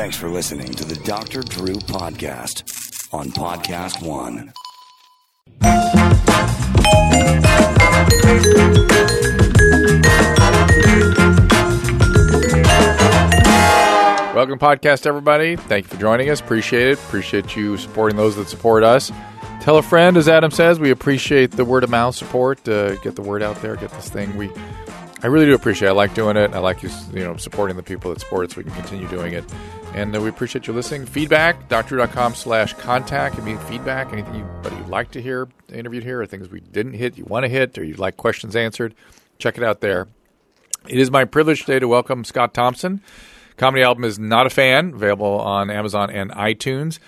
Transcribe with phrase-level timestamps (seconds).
[0.00, 1.42] Thanks for listening to the Dr.
[1.42, 2.62] Drew Podcast
[3.12, 4.50] on Podcast One.
[14.34, 15.56] Welcome, podcast, everybody.
[15.56, 16.40] Thank you for joining us.
[16.40, 16.98] Appreciate it.
[16.98, 19.12] Appreciate you supporting those that support us.
[19.60, 20.80] Tell a friend, as Adam says.
[20.80, 22.66] We appreciate the word of mouth support.
[22.66, 23.76] Uh, get the word out there.
[23.76, 24.34] Get this thing.
[24.38, 24.50] We,
[25.22, 25.88] I really do appreciate.
[25.88, 25.90] it.
[25.90, 26.54] I like doing it.
[26.54, 29.06] I like you, you know, supporting the people that support it, so we can continue
[29.08, 29.44] doing it.
[29.92, 31.04] And uh, we appreciate you listening.
[31.04, 33.36] Feedback, doctor.com slash contact.
[33.36, 36.94] You need feedback, anything you, you'd like to hear interviewed here, or things we didn't
[36.94, 38.94] hit, you want to hit, or you'd like questions answered,
[39.38, 40.08] check it out there.
[40.88, 43.02] It is my privilege today to welcome Scott Thompson.
[43.56, 46.98] Comedy album is Not a Fan, available on Amazon and iTunes.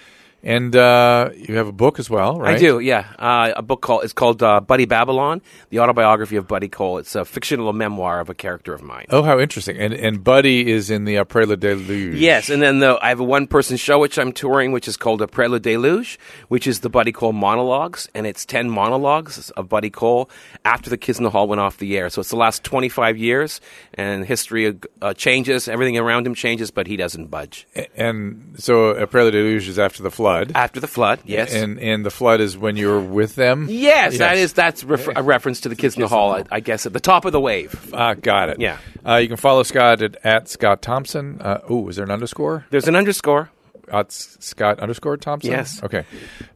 [0.45, 2.57] And uh, you have a book as well, right?
[2.57, 3.07] I do, yeah.
[3.17, 6.99] Uh, a book called it's called uh, Buddy Babylon, the autobiography of Buddy Cole.
[6.99, 9.07] It's a fictional memoir of a character of mine.
[9.11, 9.77] Oh, how interesting!
[9.79, 12.19] And and Buddy is in the Après le Deluge.
[12.19, 14.97] Yes, and then the, I have a one person show which I'm touring, which is
[14.97, 16.19] called Après le Deluge,
[16.49, 20.29] which is the Buddy Cole monologues, and it's ten monologues of Buddy Cole
[20.65, 22.11] after the Kids in the Hall went off the air.
[22.11, 23.61] So it's the last 25 years,
[23.95, 27.69] and history uh, changes, everything around him changes, but he doesn't budge.
[27.95, 30.31] And so Après le Deluge is after the flood.
[30.55, 31.52] After the flood, yes.
[31.55, 33.66] And and the flood is when you're with them.
[33.69, 36.61] Yes, that is that's refer- a reference to the Kids in the Hall, I, I
[36.61, 37.91] guess, at the top of the wave.
[37.94, 38.60] Ah, got it.
[38.60, 38.78] Yeah.
[39.06, 41.41] Uh, you can follow Scott at, at Scott Thompson.
[41.41, 42.66] Uh, oh, is there an underscore?
[42.70, 43.50] There's an underscore.
[43.92, 45.50] At Scott underscore Thompson.
[45.50, 45.83] Yes.
[45.83, 46.05] Okay.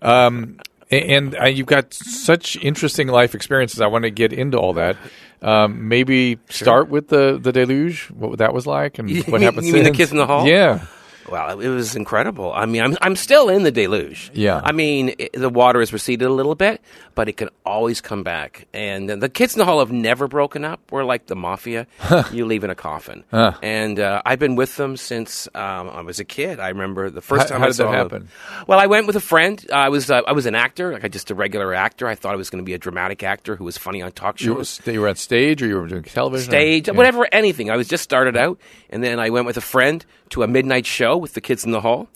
[0.00, 0.58] Um,
[0.90, 3.80] a- and uh, you've got such interesting life experiences.
[3.80, 4.96] I want to get into all that.
[5.42, 8.06] Um, maybe start with the the deluge.
[8.10, 9.66] What that was like, and You what mean- happened.
[9.66, 9.90] you mean the?
[9.90, 10.46] Kids in the Hall?
[10.46, 10.86] Yeah.
[11.30, 12.52] Wow, it was incredible.
[12.52, 14.30] I mean, I'm I'm still in the deluge.
[14.34, 14.60] Yeah.
[14.62, 16.80] I mean, it, the water has receded a little bit,
[17.14, 18.66] but it can always come back.
[18.72, 20.80] And the kids in the hall have never broken up.
[20.90, 21.86] We're like the mafia.
[22.32, 23.24] you leave in a coffin.
[23.32, 26.60] And uh, I've been with them since um, I was a kid.
[26.60, 28.28] I remember the first How- time how I did that saw them- happen?
[28.66, 29.64] Well, I went with a friend.
[29.72, 32.06] I was uh, I was an actor, like I just a regular actor.
[32.06, 34.40] I thought I was going to be a dramatic actor who was funny on talk
[34.40, 36.88] You were, shows st- you were on stage, or you were doing television, or- stage,
[36.88, 36.94] Yeah.
[36.94, 37.70] whatever, anything.
[37.70, 38.58] I was just started out,
[38.90, 41.70] and then I went with a friend to a midnight show with the kids in
[41.70, 42.08] the hall.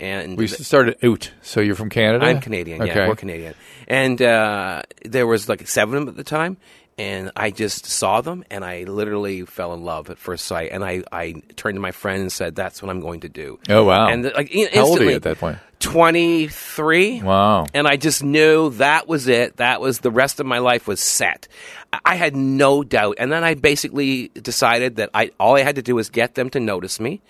[0.00, 1.32] And We started out.
[1.42, 2.24] So you're from Canada.
[2.24, 2.80] I'm Canadian.
[2.82, 2.94] Okay.
[2.94, 3.54] Yeah, we're Canadian.
[3.88, 6.56] And uh, there was like seven of them at the time,
[6.98, 10.70] and I just saw them, and I literally fell in love at first sight.
[10.70, 13.58] And I, I turned to my friend and said, "That's what I'm going to do."
[13.68, 14.08] Oh, wow.
[14.08, 15.58] And like How old are you at that point?
[15.80, 17.22] 23.
[17.22, 17.66] Wow.
[17.72, 19.56] And I just knew that was it.
[19.56, 21.48] That was the rest of my life was set.
[21.92, 23.16] I- had no doubt.
[23.18, 26.50] And then I basically decided that I all I had to do was get them
[26.50, 27.20] to notice me.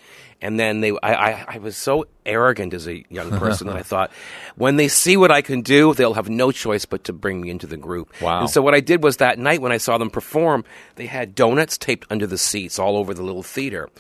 [0.41, 3.83] And then they, I, I, I was so arrogant as a young person that I
[3.93, 4.13] thought,
[4.55, 7.51] when they see what I can do, they'll have no choice but to bring me
[7.51, 8.13] into the group.
[8.23, 8.41] Wow.
[8.43, 10.65] And so what I did was that night when I saw them perform,
[10.95, 13.91] they had donuts taped under the seats all over the little theater.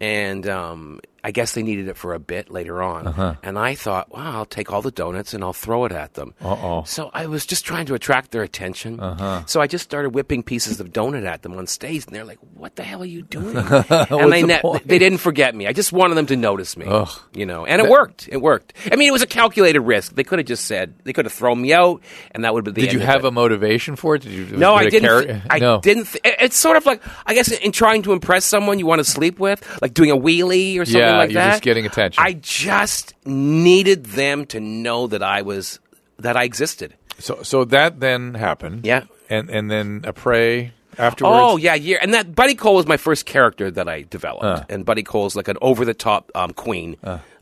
[0.00, 3.06] And um, I guess they needed it for a bit later on.
[3.06, 3.34] Uh-huh.
[3.42, 6.32] And I thought, wow, I'll take all the donuts and I'll throw it at them.
[6.40, 6.84] Uh-oh.
[6.84, 8.98] So I was just trying to attract their attention.
[8.98, 9.42] Uh-huh.
[9.44, 12.38] So I just started whipping pieces of donut at them on stage, and they're like,
[12.54, 15.66] "What the hell are you doing?" and they the ne- they didn't forget me.
[15.66, 16.86] I just wanted them to notice me.
[16.88, 17.10] Ugh.
[17.34, 18.26] You know, and it worked.
[18.32, 18.72] It worked.
[18.90, 20.14] I mean, it was a calculated risk.
[20.14, 22.00] They could have just said they could have thrown me out,
[22.30, 24.22] and that would have been the Did you have a motivation for it?
[24.22, 24.56] Did you?
[24.56, 25.26] No, I didn't.
[25.26, 25.80] th- I no.
[25.82, 26.06] didn't.
[26.06, 29.04] Th- it's sort of like I guess in trying to impress someone you want to
[29.04, 31.50] sleep with, like doing a wheelie or something Yeah, like you're that.
[31.50, 32.22] just getting attention.
[32.24, 35.80] I just needed them to know that I was
[36.18, 36.94] that I existed.
[37.18, 38.84] So, so that then happened.
[38.86, 39.04] Yeah.
[39.28, 41.36] And and then a prey afterwards.
[41.38, 41.98] Oh yeah, yeah.
[42.00, 44.44] And that Buddy Cole was my first character that I developed.
[44.44, 44.64] Uh.
[44.68, 46.96] And Buddy Cole's like an over the top um, queen.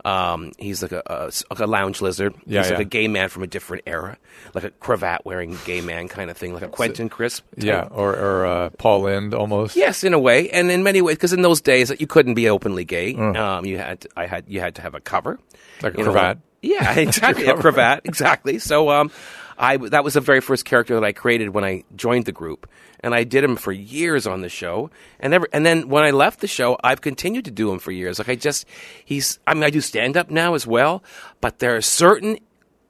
[0.06, 2.33] Um, he's like a, a, like a lounge lizard.
[2.47, 4.17] Yeah, he's like a gay man from a different era,
[4.55, 7.43] like a cravat wearing gay man kind of thing, like a Quentin Crisp.
[7.56, 7.65] type.
[7.65, 9.75] Yeah, or or uh, Paul Lynde almost.
[9.75, 12.49] Yes, in a way, and in many ways, because in those days you couldn't be
[12.49, 13.16] openly gay.
[13.16, 13.33] Uh.
[13.56, 15.41] Um, you had, to, I had, you had to have a cover,
[15.83, 16.39] Like a You know, cravat.
[16.62, 18.61] yeah, exactly, a cravat, exactly.
[18.61, 19.11] So, um,
[19.59, 22.69] I that was the very first character that I created when I joined the group,
[23.00, 24.91] and I did him for years on the show,
[25.21, 27.91] and ever, and then when I left the show, I've continued to do him for
[27.93, 28.19] years.
[28.19, 28.66] Like I just,
[29.04, 31.03] he's, I mean, I do stand up now as well,
[31.41, 32.39] but there are certain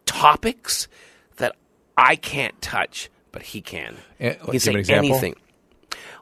[0.07, 0.89] topics
[1.37, 1.55] that
[1.97, 3.97] I can't touch, but he can.
[4.21, 5.11] Eh, he can give say an example?
[5.11, 5.37] anything.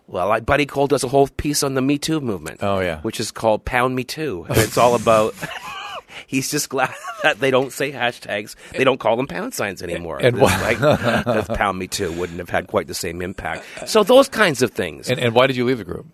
[0.07, 2.63] Well, I, Buddy Cole does a whole piece on the Me Too movement.
[2.63, 3.01] Oh, yeah.
[3.01, 5.35] which is called Pound Me Too, and it's all about.
[6.27, 8.55] He's just glad that they don't say hashtags.
[8.73, 10.19] They don't call them pound signs anymore.
[10.21, 13.65] And why- like Pound Me Too wouldn't have had quite the same impact.
[13.89, 15.09] So those kinds of things.
[15.11, 16.07] And, and why did you leave the group?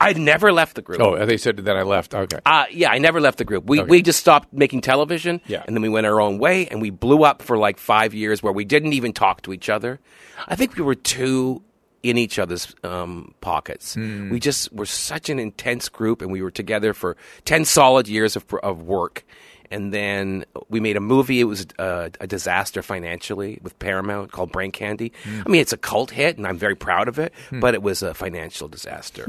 [0.00, 1.00] I never left the group.
[1.00, 2.12] Oh, they said that I left.
[2.12, 2.38] Okay.
[2.44, 3.66] Uh, yeah, I never left the group.
[3.66, 3.88] We Okay.
[3.88, 5.62] we just stopped making television, Yeah.
[5.64, 8.42] and then we went our own way, and we blew up for like five years
[8.42, 10.00] where we didn't even talk to each other.
[10.48, 11.62] I think we were too
[12.02, 13.94] in each other's um, pockets.
[13.94, 14.30] Hmm.
[14.30, 18.36] We just were such an intense group, and we were together for ten solid years
[18.36, 19.24] of of work.
[19.70, 21.40] And then we made a movie.
[21.40, 25.12] It was a, a disaster financially with Paramount called Brain Candy.
[25.24, 25.40] Hmm.
[25.46, 27.32] I mean, it's a cult hit, and I'm very proud of it.
[27.48, 27.60] Hmm.
[27.60, 29.24] But it was a financial disaster.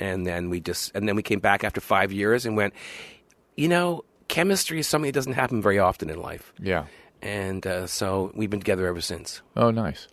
[0.00, 2.74] And then we just, and then we came back after five years and went,
[3.56, 6.52] you know, chemistry is something that doesn't happen very often in life.
[6.58, 6.86] Yeah.
[7.22, 9.42] And uh, so we've been together ever since.
[9.56, 10.08] Oh, nice.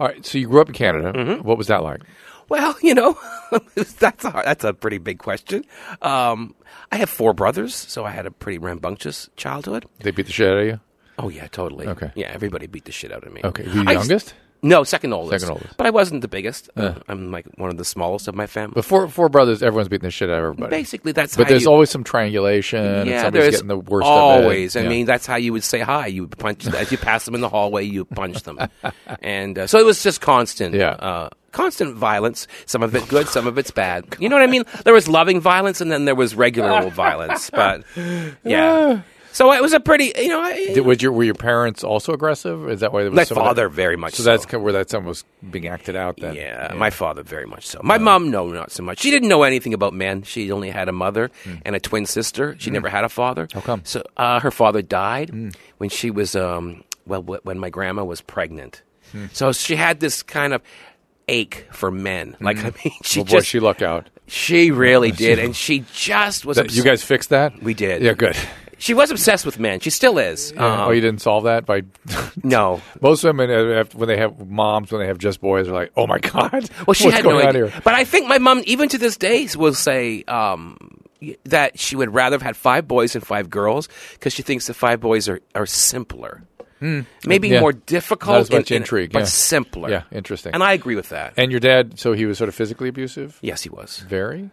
[0.00, 0.24] All right.
[0.24, 1.12] So you grew up in Canada.
[1.12, 1.46] Mm-hmm.
[1.46, 2.00] What was that like?
[2.48, 3.16] Well, you know,
[3.98, 5.64] that's a, that's a pretty big question.
[6.02, 6.54] Um,
[6.90, 9.86] I have four brothers, so I had a pretty rambunctious childhood.
[10.00, 10.80] They beat the shit out of you.
[11.18, 11.86] Oh yeah, totally.
[11.86, 12.10] Okay.
[12.16, 13.42] Yeah, everybody beat the shit out of me.
[13.44, 13.64] Okay.
[13.64, 14.34] Were you I- youngest?
[14.62, 15.40] No, second oldest.
[15.40, 15.76] Second oldest.
[15.78, 16.68] But I wasn't the biggest.
[16.76, 18.72] Uh, I'm like one of the smallest of my family.
[18.74, 20.70] But four four brothers, everyone's beating the shit out of everybody.
[20.70, 22.84] Basically, that's But how there's you, always some triangulation.
[22.84, 24.36] and yeah, somebody's there's getting the worst always.
[24.36, 24.44] of it.
[24.44, 24.76] Always.
[24.76, 24.88] I Yeah.
[24.88, 26.06] mean, that's how you would say hi.
[26.08, 27.84] You punch as you pass them in the hallway.
[27.84, 28.58] You punch them,
[29.22, 30.74] and uh, so it was just constant.
[30.74, 30.90] Yeah.
[30.90, 32.46] Uh, constant violence.
[32.66, 34.04] Some of it good, some of it's bad.
[34.20, 34.64] You know what I mean?
[34.84, 37.48] There was loving violence, and then there was regular old violence.
[37.50, 37.82] But
[38.44, 39.00] yeah,
[39.32, 40.12] so it was a pretty.
[40.16, 42.68] You know, I, Did, was your, were your parents also aggressive?
[42.68, 44.14] Is that why there was my some of that- father very much.
[44.14, 46.16] So that's kind of where that's almost being acted out.
[46.18, 47.80] Then Yeah, my father very much so.
[47.82, 48.98] My mom, no, not so much.
[49.00, 50.22] She didn't know anything about men.
[50.22, 51.30] She only had a mother
[51.64, 52.56] and a twin sister.
[52.58, 53.46] She never had a father.
[53.50, 53.58] Hmm.
[53.58, 53.80] How come?
[53.80, 53.86] Hmm.
[53.86, 55.30] So uh, her father died
[55.78, 58.82] when she was um, well, wh- when my grandma was pregnant.
[59.12, 59.26] Hmm.
[59.32, 60.62] So she had this kind of
[61.28, 62.36] ache for men.
[62.40, 64.08] Like I mean, she Well, boy, just she lucked out.
[64.26, 66.56] she really did, and she just was.
[66.56, 67.60] That- obs- you guys fixed that?
[67.62, 68.02] We did.
[68.02, 68.36] Yeah, good.
[68.80, 69.78] She was obsessed with men.
[69.80, 70.52] She still is.
[70.52, 71.82] Um, oh, you didn't solve that by.
[72.42, 72.80] no.
[73.00, 75.92] Most women, uh, have- when they have moms, when they have just boys, are like,
[75.96, 77.66] "Oh my god, Well, she what's had going no on idea.
[77.68, 80.76] here?" But I think my mom, even to this day, will say um,
[81.44, 84.74] that she would rather have had five boys and five girls because she thinks the
[84.74, 86.42] five boys are, are simpler.
[86.82, 87.52] Maybe Hmm.
[87.54, 87.60] Yeah.
[87.60, 89.24] more difficult, Not as much and- intrigue, but yeah.
[89.26, 89.90] simpler.
[89.90, 90.54] Yeah, interesting.
[90.54, 91.34] And I agree with that.
[91.36, 93.38] And your dad, so he was sort of physically abusive.
[93.42, 93.98] yes, he was.
[93.98, 94.48] Very,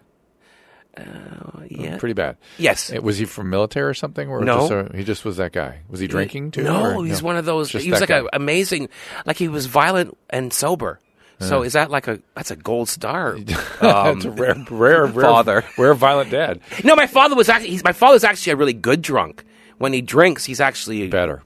[1.70, 1.98] Yeah.
[1.98, 2.38] pretty bad.
[2.58, 2.92] Yes.
[2.94, 4.30] Uh, Was he from military or something?
[4.30, 4.60] Or No.
[4.60, 5.80] just a- he just was that guy.
[5.90, 6.64] Was he drinking too?
[6.64, 7.70] No, or he's one of those.
[7.70, 8.20] Just He was like guy.
[8.20, 8.90] a amazing,
[9.26, 11.00] like he was violent and sober.
[11.40, 13.36] So is that like a that's a gold star?
[13.36, 13.46] Um,
[13.82, 15.64] That's a rare, rare, rare father.
[15.78, 16.62] rare violent dad.
[16.84, 17.70] no, my father was actually.
[17.70, 19.44] He's, my father's actually a really good drunk.
[19.78, 21.44] When he drinks, he's actually Better.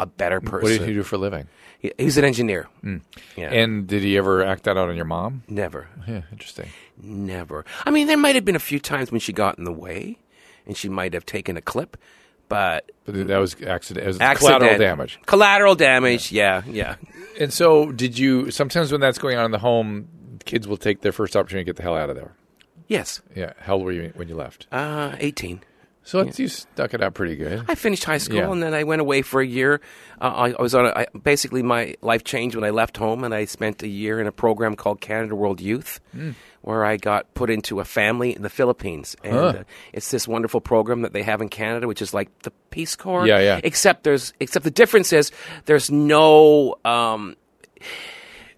[0.00, 0.62] a better person.
[0.62, 1.46] What did he do for a living?
[1.78, 2.66] He, he was an engineer.
[3.36, 3.52] Yeah.
[3.52, 5.42] And did he ever act that out on your mom?
[5.46, 6.70] never, Yeah, interesting.
[7.00, 7.64] Never.
[7.84, 10.18] I mean, there might have been a few times when she got in the way,
[10.66, 11.96] and she might have taken a clip,
[12.48, 14.06] but But that was accident.
[14.06, 15.18] Was accident, collateral damage.
[15.26, 16.32] Collateral damage.
[16.32, 16.96] Yeah, yeah.
[17.40, 18.50] And so, did you?
[18.50, 20.08] Sometimes when that's going on in the home,
[20.44, 22.32] kids will take their first opportunity to get the hell out of there.
[22.86, 23.22] Yes.
[23.34, 23.54] Yeah.
[23.60, 24.66] How old were you when you left?
[24.70, 25.62] Uh, eighteen.
[26.06, 27.64] So it's, you stuck it out pretty good.
[27.66, 28.52] I finished high school Yeah.
[28.52, 29.80] and then I went away for a year.
[30.20, 30.84] Uh, I, I was on.
[30.84, 34.20] A, I, basically, my life changed when I left home, and I spent a year
[34.20, 36.32] in a program called Canada World Youth, Hmm.
[36.60, 39.16] where I got put into a family in the Philippines.
[39.24, 39.40] And Huh.
[39.46, 39.62] uh,
[39.94, 43.26] it's this wonderful program that they have in Canada, which is like the Peace Corps.
[43.26, 43.60] Yeah, yeah.
[43.64, 45.32] Except there's, except the difference is
[45.64, 46.76] there's no.
[46.84, 47.34] Um,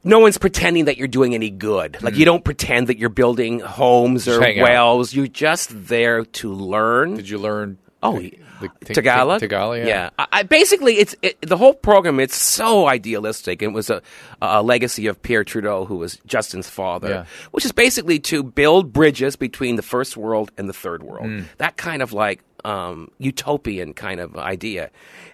[0.07, 2.03] no one's pretending that you're doing any good.
[2.03, 4.57] Like you don't pretend that you're building homes or out.
[4.57, 5.13] wells.
[5.13, 7.15] You're just there to learn.
[7.15, 7.79] Did you learn?
[8.03, 8.21] Oh,
[8.61, 9.41] the, the, Tagalog.
[9.41, 9.79] Tagalog.
[9.79, 10.11] Yeah.
[10.19, 12.21] I, I, basically, it's it, the whole program.
[12.21, 13.63] It's so idealistic.
[13.63, 14.01] It was a,
[14.41, 17.25] a legacy of Pierre Trudeau, who was Justin's father, Yeah.
[17.51, 21.27] which is basically to build bridges between the first world and the third world.
[21.27, 21.41] Hmm.
[21.59, 24.91] That kind of like um, utopian kind of idea.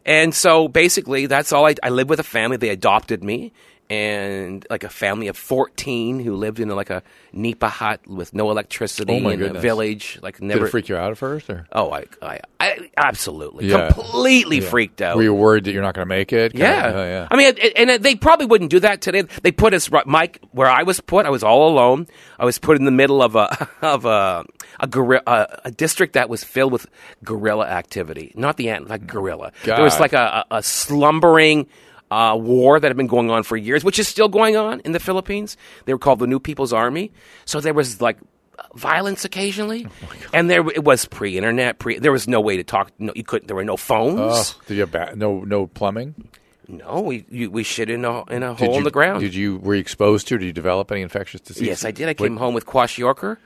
[0.07, 2.57] And so basically, that's all I, I lived with a family.
[2.57, 3.53] They adopted me.
[3.93, 7.03] And like a family of fourteen who lived in like a
[7.35, 10.67] nipa hut with no electricity Oh, in a village, like Did never.
[10.67, 13.91] it freak you out at first, or Oh, I, I, I absolutely, Yeah.
[13.91, 15.17] completely freaked out.
[15.17, 16.55] were you worried that you're not going to make it?
[16.55, 16.93] Yeah.
[16.95, 17.29] oh, yeah.
[17.31, 19.25] I mean, and they probably wouldn't do that today.
[19.43, 21.27] They put us, Mike, where I was put.
[21.27, 22.07] I was all alone.
[22.39, 24.45] I was put in the middle of a of a
[24.81, 24.89] a,
[25.27, 26.87] a, a district that was filled with
[27.25, 29.53] guerrilla activity, not the ant, like guerrilla.
[29.65, 31.67] There was like a, a slumbering.
[32.13, 34.93] Uh, war that had been going on for years, which is still going on in
[34.93, 35.57] the Philippines.
[35.87, 37.11] They were called the New People's Army.
[37.47, 38.19] So there was like
[38.75, 39.87] violence occasionally,
[40.33, 41.79] and there it was pre-internet.
[41.79, 42.91] Pre, there was no way to talk.
[42.99, 43.47] No, you couldn't.
[43.49, 44.19] There were no phones.
[44.21, 46.15] Oh, did you have ba- no no plumbing?
[46.69, 49.21] No, we you, we shit in a in a Did hole you, in the ground.
[49.21, 50.39] Did you were you exposed to?
[50.39, 51.67] Did you develop any infectious disease?
[51.67, 52.09] yes, I did.
[52.09, 53.39] I came home with kwashiorkor,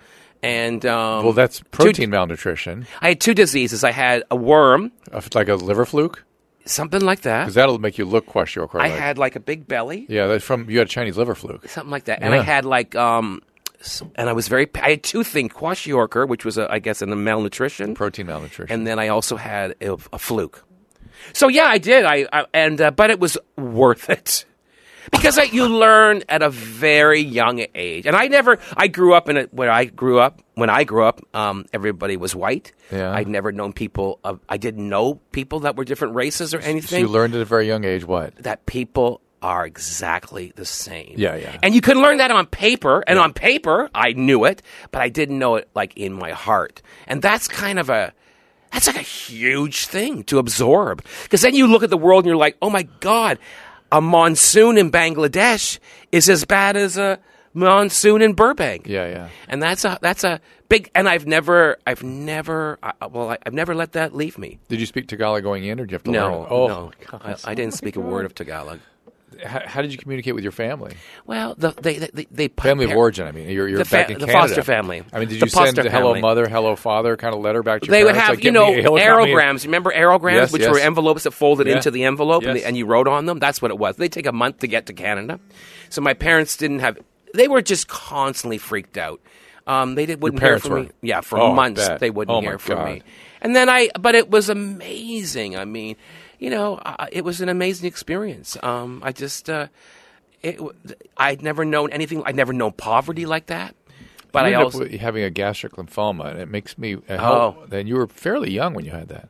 [0.42, 3.84] and um, Well, that's two- protein malnutrition, I had two diseases.
[3.84, 4.92] I had a worm,
[5.34, 6.24] like a liver fluke,
[6.66, 7.44] something like that.
[7.44, 8.80] because that'll make you look kwashiorkor.
[8.80, 11.68] I had like a big belly, yeah, that's from you had a Chinese liver fluke.
[11.68, 13.40] something like that, and I had like um,
[14.16, 14.68] and I was very.
[14.82, 18.72] I had two things: kwashiorkor, which was a, I guess, in the malnutrition, Protein malnutrition.
[18.74, 20.64] and then I also had a, a fluke.
[21.32, 22.04] So yeah, I did.
[22.04, 24.44] I, I and uh, but it was worth it.
[25.12, 28.58] Because I, you learn at a very young age, and I never.
[28.76, 32.16] I grew up in a when I grew up when I grew up, um, everybody
[32.16, 32.72] was white.
[32.90, 33.12] Yeah.
[33.12, 34.20] I'd never known people.
[34.24, 37.00] Of, I didn't know people that were different races or So anything.
[37.00, 38.34] you learned at a very young age what?
[38.36, 41.14] that people are exactly the same.
[41.16, 41.58] Yeah, yeah.
[41.62, 45.08] And you can learn that on paper, and on paper I knew it, but I
[45.10, 46.80] didn't know it like in my heart.
[47.06, 48.12] And that's kind of a
[48.72, 51.04] that's like a huge thing to absorb.
[51.22, 53.38] Because then you look at the world and you're like, oh my God,
[53.92, 55.78] a monsoon in Bangladesh
[56.12, 57.18] is as bad as a
[57.54, 58.86] monsoon in Burbank.
[58.86, 59.28] Yeah, yeah.
[59.48, 60.90] And that's a that's a big.
[60.94, 64.58] And I've never I've never I, well I, I've never let that leave me.
[64.68, 66.50] Did you speak Tagalog going in, or did you have to learn No, it?
[66.50, 68.80] Oh, no, I, I didn't speak a word of Tagalog.
[69.44, 70.94] How, how did you communicate with your family?
[71.26, 73.26] Well, the, they, they, they Family of origin.
[73.26, 74.48] I mean, you're, you're The fa- back in the Canada.
[74.48, 75.02] foster family.
[75.12, 76.20] I mean, did you send the hello family.
[76.20, 78.72] mother, hello father kind of letter back to your They would have, like, you know,
[78.74, 79.64] me- hello, got me-" aerograms.
[79.64, 80.70] Remember aerograms, Yes, which yes.
[80.72, 81.76] were envelopes that folded Yeah.
[81.76, 83.38] into the envelope, and, the, and you wrote on them.
[83.38, 83.96] That's what it was.
[83.96, 85.40] They take a month to get to Canada,
[85.90, 86.96] so my parents didn't have.
[87.34, 89.20] They were just constantly freaked out.
[89.66, 90.82] Um, they did, wouldn't hear parents from were?
[90.84, 90.90] me.
[91.02, 92.84] Yeah, for Oh, months they wouldn't Oh, hear from God.
[92.86, 93.02] me.
[93.42, 95.56] And then I, but it was amazing.
[95.56, 95.96] I mean,
[96.38, 98.56] you know, uh, it was an amazing experience.
[98.62, 99.68] Um, I just, uh,
[100.42, 100.60] it,
[101.16, 102.22] I'd never known anything.
[102.26, 103.74] I'd never known poverty like that.
[104.32, 106.96] But You I ended also, having a gastric lymphoma, and it makes me.
[107.08, 107.64] Uh, Oh.
[107.68, 109.28] then you were fairly young when you had that.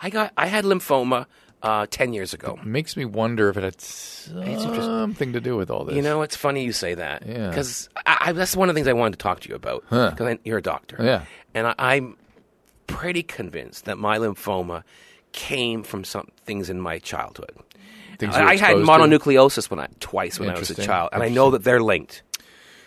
[0.00, 1.26] I got, I had lymphoma
[1.62, 2.58] uh, ten years ago.
[2.60, 5.96] It makes me wonder if it had something to do with all this.
[5.96, 7.26] You know, it's funny you say that.
[7.26, 7.48] Yeah.
[7.48, 9.84] Because I, I, that's one of the things I wanted to talk to you about.
[9.88, 10.10] Huh.
[10.10, 10.98] Because you're a doctor.
[11.00, 11.24] Yeah.
[11.54, 12.16] And I, I'm
[12.86, 14.84] pretty convinced that my lymphoma
[15.36, 17.54] came from some things in my childhood.
[18.18, 21.10] Things you were I, I had mononucleosis when I twice when I was a child,
[21.12, 22.22] and I know that they're linked.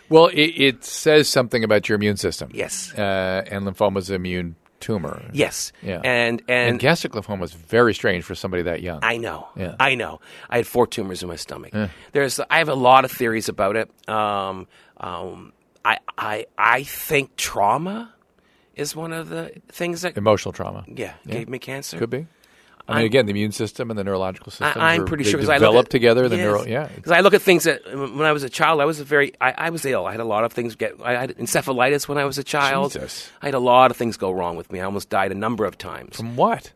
[0.10, 2.50] Well, it, it says something about your immune system.
[2.52, 2.92] Yes.
[2.98, 5.24] Uh, and lymphoma is an immune tumor.
[5.32, 5.72] Yes.
[5.84, 6.02] Yeah.
[6.04, 9.00] And and, And gastric lymphoma is very strange for somebody that young.
[9.04, 9.48] I know.
[9.56, 9.76] Yeah.
[9.80, 10.20] I know.
[10.50, 11.74] I had four tumors in my stomach.
[12.12, 12.40] There's.
[12.50, 13.92] I have a lot of theories about it.
[14.10, 15.54] Um, um,
[15.86, 18.12] I I I think trauma
[18.76, 20.86] is one of the things that Emotional trauma.
[20.88, 22.00] yeah, gave me cancer.
[22.00, 22.26] Could be.
[22.90, 24.82] I mean, I'm- again, the immune system and the neurological system.
[24.82, 26.28] I'm are, pretty sure because I develop at, together.
[26.28, 26.44] The yes.
[26.46, 26.90] neuro, yeah.
[27.02, 29.34] 'Cause I look at things that when I was a child, I was a very,
[29.40, 30.06] I, I was ill.
[30.06, 30.96] I had a lot of things get.
[31.04, 32.94] I had encephalitis when I was a child.
[32.94, 33.30] Jesus.
[33.42, 34.82] I had a lot of things go wrong with me.
[34.82, 36.18] I almost died a number of times.
[36.18, 36.72] From what?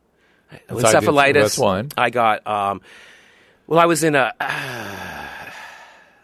[0.69, 1.33] encephalitis.
[1.33, 1.89] That's one.
[1.97, 2.45] I got.
[2.45, 2.81] Um,
[3.67, 4.33] well, I was in a.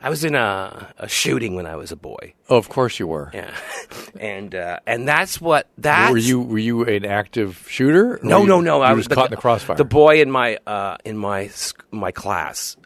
[0.02, 2.34] I was in a, a shooting when I was a boy.
[2.50, 3.32] Oh, of course you were.
[3.34, 3.54] Yeah,
[4.20, 8.16] and uh, and that's what that Were you were you an active shooter?
[8.16, 8.78] or No, you- no, no.
[8.78, 9.76] You I was caught in the crossfire.
[9.76, 11.50] The boy in my uh, in my
[11.92, 12.78] my class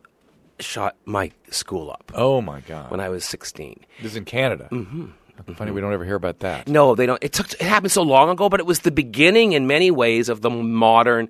[0.60, 2.90] shot my school up oh my God!
[2.90, 3.80] when I was sixteen.
[4.02, 4.68] this is in Canada.
[4.72, 5.08] Mm-hmm.
[5.56, 6.68] Funny, we don't ever hear about that.
[6.68, 7.22] No, they don't.
[7.24, 7.52] It took.
[7.54, 10.50] It happened so long ago, but it was the beginning in many ways of the
[10.50, 11.28] modern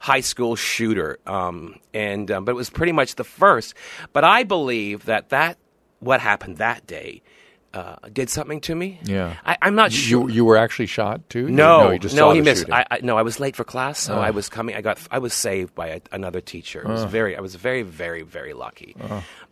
[0.00, 1.18] high school shooter.
[1.26, 3.74] Um, and um, but it was pretty much the first.
[4.12, 5.56] But I believe that that
[6.00, 7.22] what happened that day
[7.72, 8.98] uh, did something to me.
[9.04, 9.36] Yeah.
[9.46, 10.28] I, I'm not sure.
[10.28, 11.48] you were actually shot too.
[11.48, 12.68] No, no, you just no, he missed.
[12.72, 14.74] I, I, no, I was late for class, so I was coming.
[14.74, 16.80] I got, I was saved by a, another teacher.
[16.80, 18.96] It was very, I was very, very, very lucky.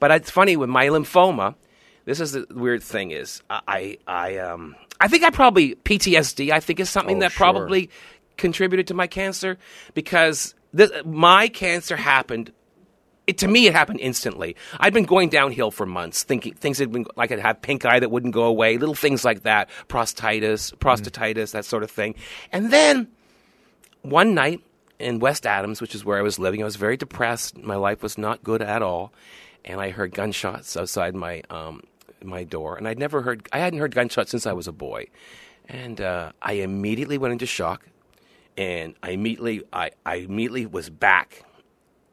[0.01, 1.55] But it's funny with my lymphoma.
[2.07, 6.51] This is the weird thing is I, I, um, I think I probably PTSD.
[6.51, 7.37] I think is something Oh, that sure.
[7.45, 7.91] probably
[8.39, 9.59] contributed to my cancer
[9.93, 12.53] because this, my cancer happened
[13.29, 14.57] it, to me, it happened instantly.
[14.81, 18.01] I'd been going downhill for months, thinking things had been like I'd have pink eye
[18.01, 22.15] that wouldn't go away, little things like that, prostatitis, prostatitis, that sort of thing.
[22.53, 23.09] And then
[24.01, 24.63] one night
[24.99, 27.59] in West Adams, which is where I was living, I was very depressed.
[27.59, 29.13] My life was not good at all,
[29.63, 31.83] and I heard gunshots outside my um,
[32.25, 32.77] my door.
[32.77, 35.09] And I'd never heard, I hadn't heard gunshots since I was a boy,
[35.69, 37.87] and uh, I immediately went into shock,
[38.59, 41.45] and I immediately, I, I immediately was back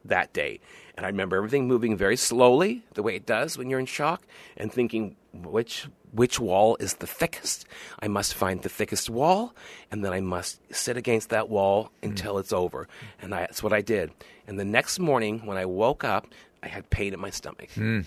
[0.04, 0.60] that day.
[0.96, 4.22] And I remember everything moving very slowly, the way it does when you're in shock,
[4.56, 7.66] and thinking which which wall is the thickest.
[8.00, 9.54] I must find the thickest wall,
[9.90, 12.40] and then I must sit against that wall until mm.
[12.40, 12.88] it's over.
[13.20, 14.12] And I, that's what I did.
[14.46, 16.28] And the next morning, when I woke up,
[16.62, 18.06] I had pain in my stomach, mm.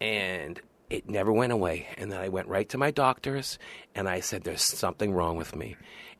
[0.00, 1.86] and it never went away.
[1.96, 3.58] And then I went right to my doctors,
[3.94, 5.76] and I said, "There's something wrong with me."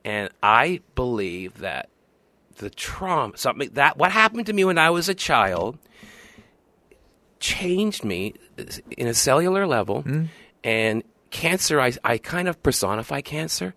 [0.07, 1.89] And I believe that
[2.59, 5.79] the trauma, something that what happened to me when I was a child,
[7.41, 8.35] changed me
[8.97, 10.03] in a cellular level.
[10.03, 10.27] Hmm.
[10.63, 13.75] And cancer, I, I kind of personify cancer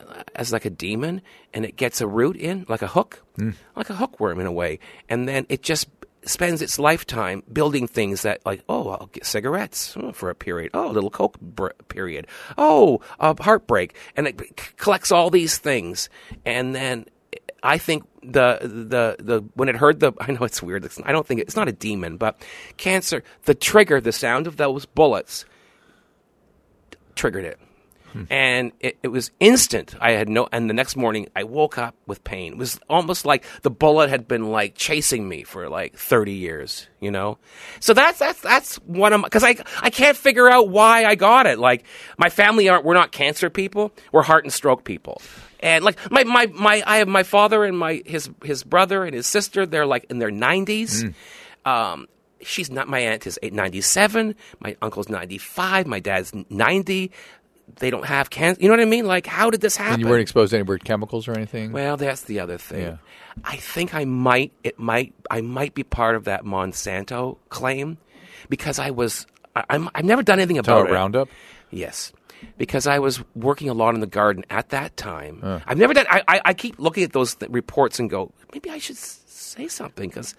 [0.00, 1.22] uh, as like a demon,
[1.54, 3.50] and it gets a root in, like a hook, hmm.
[3.76, 4.80] like a hookworm in a way.
[5.08, 5.88] And then it just
[6.24, 10.70] spends its lifetime building things that, like, oh, I'll get cigarettes oh, for a period.
[10.74, 12.26] Oh, a little coke br- period.
[12.58, 13.96] Oh, a heartbreak.
[14.16, 16.08] And it c- collects all these things.
[16.44, 17.06] And then
[17.62, 20.84] I think the the the when it heard the I know it's weird.
[20.84, 22.40] It's, I don't think it, it's not a demon, but
[22.76, 23.22] cancer.
[23.44, 25.44] The trigger, the sound of those bullets,
[27.14, 27.58] triggered it.
[28.28, 29.94] And it, it was instant.
[30.00, 32.52] I had no, and the next morning I woke up with pain.
[32.52, 36.88] It was almost like the bullet had been like chasing me for like thirty years,
[37.00, 37.38] you know.
[37.78, 41.14] So that's that's that's one of my, because I I can't figure out why I
[41.14, 41.58] got it.
[41.58, 41.84] Like
[42.18, 43.92] my family aren't we're not cancer people.
[44.12, 45.22] We're heart and stroke people.
[45.60, 49.14] And like my, my, my I have my father and my his his brother and
[49.14, 49.66] his sister.
[49.66, 51.04] They're like in their nineties.
[51.64, 52.08] Um,
[52.42, 57.10] she's not my aunt is eight- 97 my uncle's 95 my dad's 90
[57.76, 60.02] they don't have cancer you know what i mean like how did this happen And
[60.02, 61.72] you weren't exposed to any weird chemicals or anything?
[61.72, 62.96] well that's the other thing Yeah.
[63.44, 67.98] i think i might it might i might be part of that monsanto claim
[68.48, 71.28] because i was I, I'm, i've never done anything about it Roundup?
[71.72, 72.12] Yes,
[72.58, 75.38] because I was working a lot in the garden at that time.
[75.66, 76.04] I've never done.
[76.10, 79.22] I, I, I keep looking at those th- reports and go, maybe I should s-
[79.26, 80.34] say something because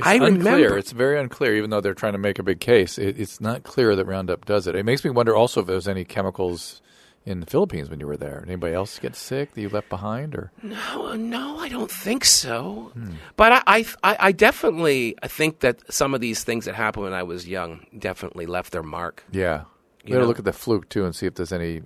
[0.00, 0.30] I unclear.
[0.54, 0.78] remember.
[0.78, 2.98] It's very unclear, even though they're trying to make a big case.
[2.98, 4.74] It, it's not clear that Roundup does it.
[4.74, 6.80] It makes me wonder also if there's any chemicals
[7.24, 8.42] in the Philippines when you were there.
[8.46, 10.34] Anybody else get sick that you left behind?
[10.34, 12.90] Or no, no, I don't think so.
[12.94, 13.10] Hmm.
[13.36, 17.12] But I, I, I definitely I think that some of these things that happened when
[17.12, 19.22] I was young definitely left their mark.
[19.30, 19.64] yeah,
[20.04, 20.24] You know?
[20.24, 21.80] look at the fluke too and see if there's any,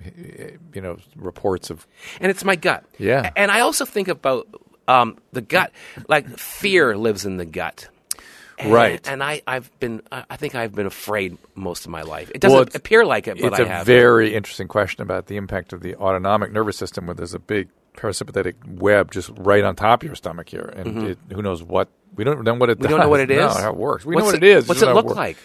[0.72, 1.86] you know, reports of.
[2.20, 2.84] and it's my gut.
[2.98, 3.30] Yeah.
[3.36, 4.46] And I also think about
[4.88, 5.70] um, the gut.
[6.08, 7.88] Like fear lives in the gut.
[8.58, 9.06] And, Right.
[9.08, 12.30] And I, I've been, I think I've been afraid most of my life.
[12.34, 13.82] It doesn't Well, appear like it, but it's I have.
[13.82, 17.38] A very interesting question about the impact of the autonomic nervous system, where there's a
[17.38, 21.62] big parasympathetic web just right on top of your stomach here, and it, who knows
[21.62, 22.82] what we don't know what it Mm-hmm.
[22.82, 22.90] We does.
[22.90, 23.38] don't know what it is.
[23.56, 24.04] No, how it works.
[24.06, 24.68] We What's know what it- it is.
[24.68, 25.36] What's it look work- like?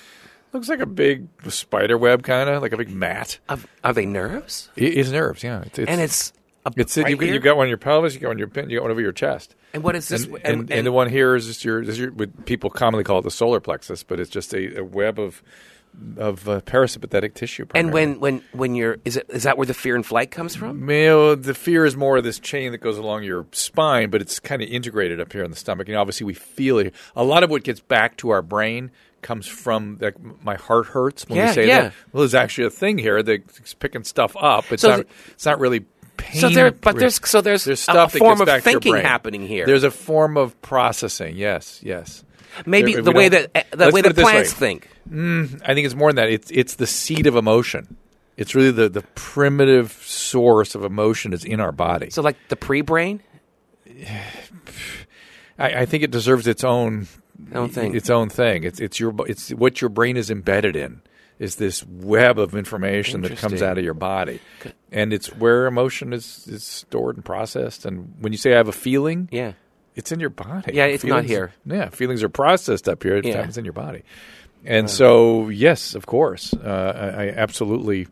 [0.53, 3.39] Looks like a big spider web, kind of like a big mat.
[3.48, 4.70] Are, are they nerves?
[4.75, 5.62] It's nerves, yeah.
[5.65, 6.34] It's, it's, and it's
[6.77, 7.34] it's right you, got- here?
[7.34, 8.91] you got one on your pelvis, you got one on your pin, you got one
[8.91, 9.56] over your chest.
[9.74, 10.25] And what is this?
[10.25, 13.03] And, and, and, the one here is just your, this is your what people commonly
[13.03, 15.41] call it the solar plexus, but it's just a, a web of
[16.18, 17.65] of uh, parasympathetic tissue.
[17.75, 20.56] and when, when, when you're, is it is that where the fear and flight comes
[20.56, 20.86] from?
[20.88, 24.39] Well, the fear is more of this chain that goes along your spine, but it's
[24.39, 25.89] kind of integrated up here in the stomach.
[25.89, 26.95] And obviously, we feel it.
[27.15, 28.89] A lot of what gets back to our brain
[29.21, 31.82] comes from like my heart hurts when Yeah, we say yeah.
[31.82, 31.93] that.
[32.13, 34.71] Well, there's actually a thing here that's picking stuff up.
[34.71, 34.97] It's So not.
[35.00, 35.86] the- it's not really
[36.21, 36.41] pain.
[36.41, 38.79] So there, but there's so there's, there's a- stuff a, form of back to your
[38.81, 39.65] thinking happening here.
[39.65, 41.36] There's a form of processing.
[41.36, 42.23] Yes, yes.
[42.65, 44.31] maybe there- the way that eh, the way that this way.
[44.31, 44.89] plants think.
[45.10, 46.29] Mm, I think it's more than that.
[46.29, 47.97] It's it's the seed of emotion.
[48.38, 52.10] It's really the, the primitive source of emotion is in our body.
[52.10, 53.21] So like the pre-brain.
[55.60, 57.07] I, I think it deserves its own
[57.53, 57.95] Own thing.
[57.95, 58.63] Its own thing.
[58.63, 61.01] It's it's your it's what your brain is embedded in.
[61.41, 64.39] Is this web of information that comes out of your body,
[64.91, 67.84] and it's where emotion is, is stored and processed.
[67.84, 69.54] And when you say I have a feeling, Yeah.
[69.95, 70.73] it's in your body.
[70.75, 71.51] Yeah, it's not here.
[71.65, 73.15] Yeah, feelings are processed up here.
[73.17, 73.38] It Yeah.
[73.38, 74.04] happens in your body,
[74.65, 76.67] and so yes, of course, uh,
[77.17, 78.08] I, I absolutely.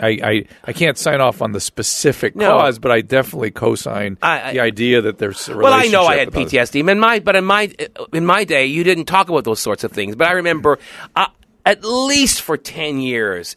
[0.00, 2.56] I, I, I can't sign off on the specific No.
[2.56, 5.62] cause, but I definitely co-sign I- I- the idea that there's a relationship.
[5.92, 6.88] Well, I know I had PTSD.
[6.88, 7.70] In my, but in my
[8.14, 10.16] in my day, you didn't talk about those sorts of things.
[10.16, 10.78] But I remember,
[11.16, 11.26] uh,
[11.64, 13.56] at least for ten years,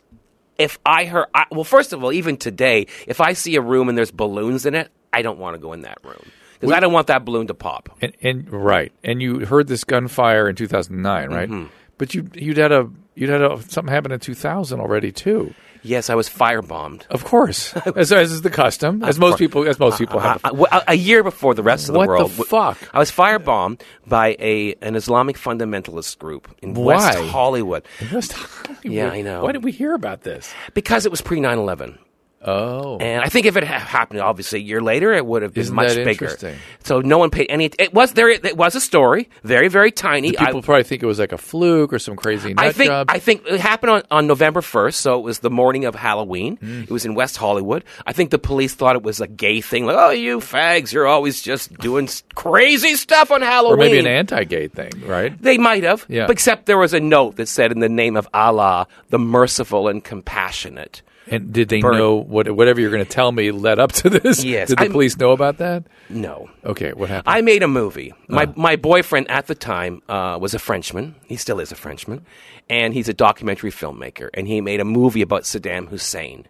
[0.58, 3.90] if I heard, I, well, first of all, even today, if I see a room
[3.90, 6.80] and there's balloons in it, I don't want to go in that room because I
[6.80, 7.90] don't want that balloon to pop.
[8.02, 11.50] And, and right, and you heard this gunfire in 2009, right?
[11.50, 11.68] Mm-hmm.
[11.98, 15.54] But you you'd had a you'd had a, something happen in 2000 already too.
[15.86, 17.06] Yes, I was firebombed.
[17.08, 20.40] Of course, as, as is the custom, as most people as most people have.
[20.46, 22.32] Uh, uh, a, a year before the rest of the What the world.
[22.32, 22.78] fuck?
[22.94, 27.28] I was firebombed by a an Islamic fundamentalist group in West Why?
[27.28, 28.86] Hollywood West Hollywood.
[28.86, 29.44] Yeah, I know.
[29.44, 30.54] Why did we hear about this?
[30.74, 32.00] because it was pre 9 11.
[32.46, 35.54] Oh, And I think if it had happened, obviously, a year later, it would have
[35.54, 36.36] been Isn't much bigger.
[36.84, 37.72] So no one paid any.
[37.80, 38.30] It was there.
[38.30, 40.32] It was a story, very, very tiny.
[40.32, 42.90] people I, probably think it was like a fluke or some crazy nut I think
[42.90, 43.08] job.
[43.10, 46.58] I think it happened on, on November first, so it was the morning of Halloween.
[46.58, 46.82] Hmm.
[46.84, 47.86] It was in West Hollywood.
[48.06, 51.08] I think the police thought it was a gay thing, like, "Oh, you fags, you're
[51.08, 55.42] always just doing crazy stuff on Halloween." or maybe an anti-gay thing, right?
[55.42, 56.28] They might have, Yeah.
[56.30, 60.04] except there was a note that said, "In the name of Allah, the merciful and
[60.04, 61.98] compassionate." And did they Burn.
[61.98, 64.44] know what whatever you're going to tell me led up to this?
[64.44, 65.84] Yes, Did the I'm- police know about that?
[66.10, 67.34] No, Okay, what happened?
[67.34, 68.14] I made a movie.
[68.28, 68.54] My Uh.
[68.56, 71.16] my boyfriend at the time uh, was a Frenchman.
[71.26, 72.26] He still is a Frenchman,
[72.70, 74.30] and he's a documentary filmmaker.
[74.34, 76.48] And he made a movie about Saddam Hussein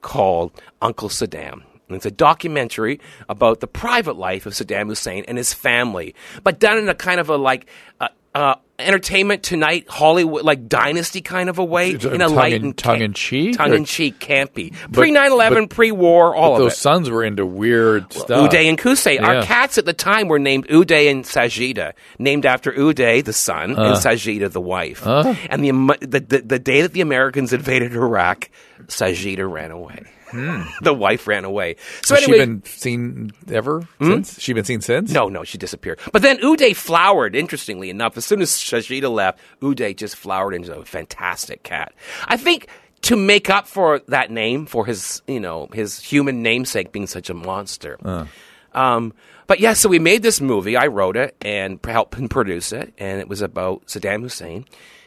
[0.00, 1.62] called Uncle Saddam.
[1.88, 6.58] And it's a documentary about the private life of Saddam Hussein and his family, but
[6.58, 7.66] done in a kind of a like.
[8.00, 12.34] Uh, uh, entertainment tonight, Hollywood, like dynasty kind of a way, in uh, a tongue
[12.34, 16.34] light in- and tongue in cheek, tongue in cheek, campy, pre 9/11, but- pre war,
[16.34, 16.76] all of Those it.
[16.78, 18.50] sons were into weird stuff.
[18.50, 19.22] Uday and Qusay.
[19.22, 23.78] Our cats at the time were named Uday and Sajida, named after Uday, the son,
[23.78, 23.82] Uh.
[23.84, 25.06] and Sajida, the wife.
[25.06, 28.50] And the, the, the the day that the Americans invaded Iraq,
[28.86, 30.02] Sajida ran away.
[30.34, 30.62] Hmm.
[30.82, 31.76] The wife ran away.
[32.04, 32.14] So.
[32.14, 34.10] Has anyway, she been seen ever hmm?
[34.10, 34.40] since?
[34.40, 35.12] She been seen since?
[35.12, 36.00] no, no, she disappeared.
[36.12, 38.16] But then Uday flowered, interestingly enough.
[38.16, 41.94] As soon as Sajida left, Uday just flowered into a fantastic cat.
[42.26, 42.68] I think
[43.02, 47.30] to make up for that name, for his, you know, his human namesake being such
[47.30, 47.98] a monster.
[48.04, 48.26] Uh.
[48.72, 49.12] Um,
[49.46, 50.76] but yeah, so we made this movie.
[50.76, 52.94] I wrote it and helped produce it.
[52.98, 54.64] And it was about Saddam Hussein.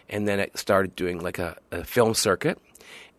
[0.10, 2.60] And then it started doing like a, a film circuit.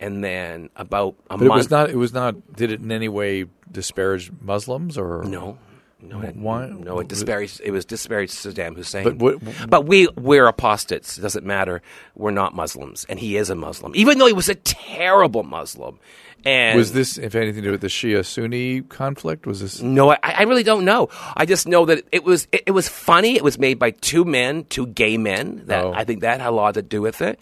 [0.01, 1.91] And then about a But it was not.
[1.91, 2.55] It was not.
[2.55, 5.59] Did it in any way disparage Muslims or No.
[6.01, 7.61] No, it, Why- no, it disparaged.
[7.65, 9.03] It was disparaged Saddam Hussein.
[9.03, 11.19] But what- but we we're apostates.
[11.19, 11.83] It doesn't matter.
[12.15, 15.99] We're not Muslims, and he is a Muslim, even though he was a terrible Muslim.
[16.45, 19.45] And Was this, if anything, to do with the Shia Sunni conflict?
[19.45, 19.83] Was this?
[19.83, 21.09] no, I, I really don't know.
[21.37, 23.35] I just know that it was it, it was funny.
[23.35, 25.63] It was made by two men, two gay men.
[25.67, 25.93] That Oh.
[25.93, 27.41] I think that had a lot to do with it.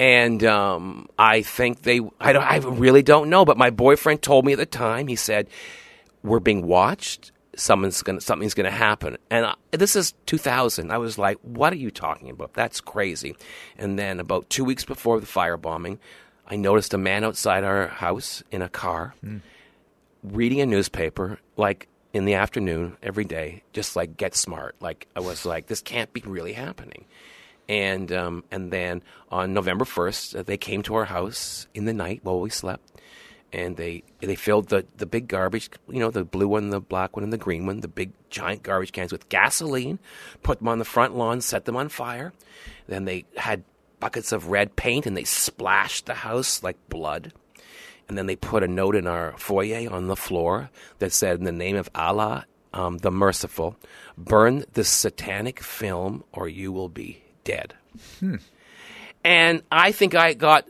[0.00, 2.00] And um, I think they.
[2.18, 2.42] I don't.
[2.42, 3.44] I really don't know.
[3.44, 5.06] But my boyfriend told me at the time.
[5.08, 5.46] He said,
[6.22, 7.32] "We're being watched.
[7.54, 8.22] Someone's gonna.
[8.22, 10.90] Something's gonna happen." And I, this is 2000.
[10.90, 12.54] I was like, "What are you talking about?
[12.54, 13.36] That's crazy."
[13.76, 15.98] And then about two weeks before the firebombing,
[16.46, 19.14] I noticed a man outside our house in a car
[20.22, 24.76] reading a newspaper like in the afternoon every day, just like get smart.
[24.80, 27.04] Like I was like, this can't be really happening.
[27.70, 31.92] And um, and then on November first, uh, they came to our house in the
[31.92, 33.00] night while we slept,
[33.52, 37.14] and they they filled the the big garbage, you know, the blue one, the black
[37.14, 40.00] one, and the green one, the big giant garbage cans with gasoline,
[40.42, 42.32] put them on the front lawn, set them on fire.
[42.88, 43.62] Then they had
[44.00, 47.32] buckets of red paint and they splashed the house like blood.
[48.08, 51.44] And then they put a note in our foyer on the floor that said, In
[51.44, 53.76] the name of Allah, um, the merciful,
[54.18, 57.74] burn this satanic film or you will be dead.
[58.20, 58.36] Hmm.
[59.24, 60.66] And I think I got,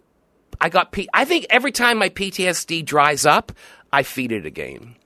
[0.61, 3.53] I got, P- I think every time my PTSD dries up,
[3.93, 4.97] I feed it again.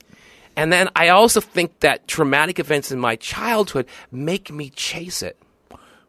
[0.57, 5.39] And then I also think that traumatic events in my childhood make me chase it.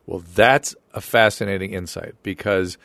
[0.05, 2.77] Well, that's a fascinating insight because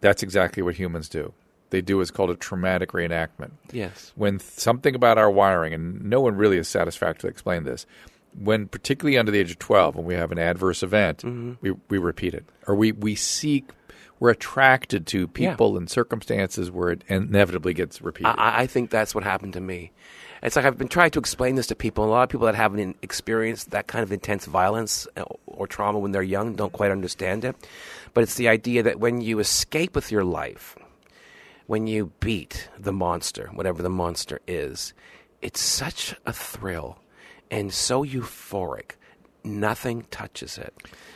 [0.00, 1.32] that's exactly what humans do.
[1.70, 3.52] They do what's called a traumatic reenactment.
[3.72, 4.12] Yes.
[4.14, 7.86] When something about our wiring, and no one really has satisfactorily explained this,
[8.38, 11.52] when particularly under the age of 12, when we have an adverse event, Mm-hmm.
[11.60, 12.44] we, we repeat it.
[12.66, 13.70] Or we, we seek,
[14.20, 18.34] we're attracted to people and circumstances where it inevitably gets repeated.
[18.38, 19.92] I, I think that's what happened to me.
[20.42, 22.04] It's like I've been trying to explain this to people.
[22.04, 25.66] and A lot of people that haven't experienced that kind of intense violence uh, or
[25.66, 27.56] trauma when they're young don't quite understand it.
[28.14, 30.76] But it's the idea that when you escape with your life,
[31.66, 34.92] when you beat the monster, whatever the monster is,
[35.42, 36.98] it's such a thrill
[37.50, 38.92] and so euphoric.
[39.44, 40.74] Nothing touches it.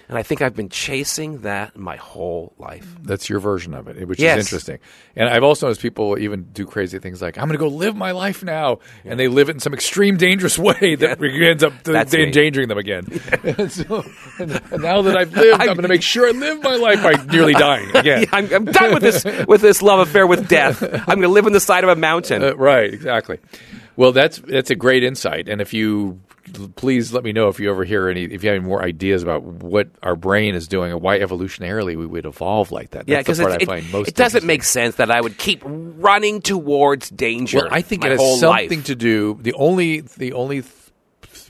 [0.09, 2.97] And I think I've been chasing that my whole life.
[3.03, 4.39] That's your version of it, which Yes.
[4.39, 4.79] is interesting.
[5.15, 7.95] And I've also noticed people even do crazy things like, I'm going to go live
[7.95, 8.81] my life now.
[9.05, 11.73] And they live it in some extreme, dangerous way that ends up
[12.15, 13.07] endangering them again.
[13.45, 14.05] and, so,
[14.41, 14.51] and
[14.83, 17.53] now that I've lived, I'm, going to make sure I live my life by nearly
[17.53, 18.23] dying again.
[18.23, 20.83] Yeah, I'm, I'm done with this with this love affair with death.
[20.83, 22.43] I'm going to live on the side of a mountain.
[22.43, 23.39] Uh, right, exactly.
[23.97, 25.49] Well, that's that's a great insight.
[25.49, 26.21] And if you
[26.75, 29.23] please let me know if you ever hear any, if you have any more ideas
[29.23, 33.07] about what our brain is doing and why evolutionarily we would evolve like that.
[33.09, 35.11] yeah, That's because the part it, I find it, most it doesn't make sense that
[35.11, 37.59] I would keep running towards danger.
[37.59, 38.87] Well, I think it has something life.
[38.87, 39.39] to do.
[39.41, 40.75] The only the only th-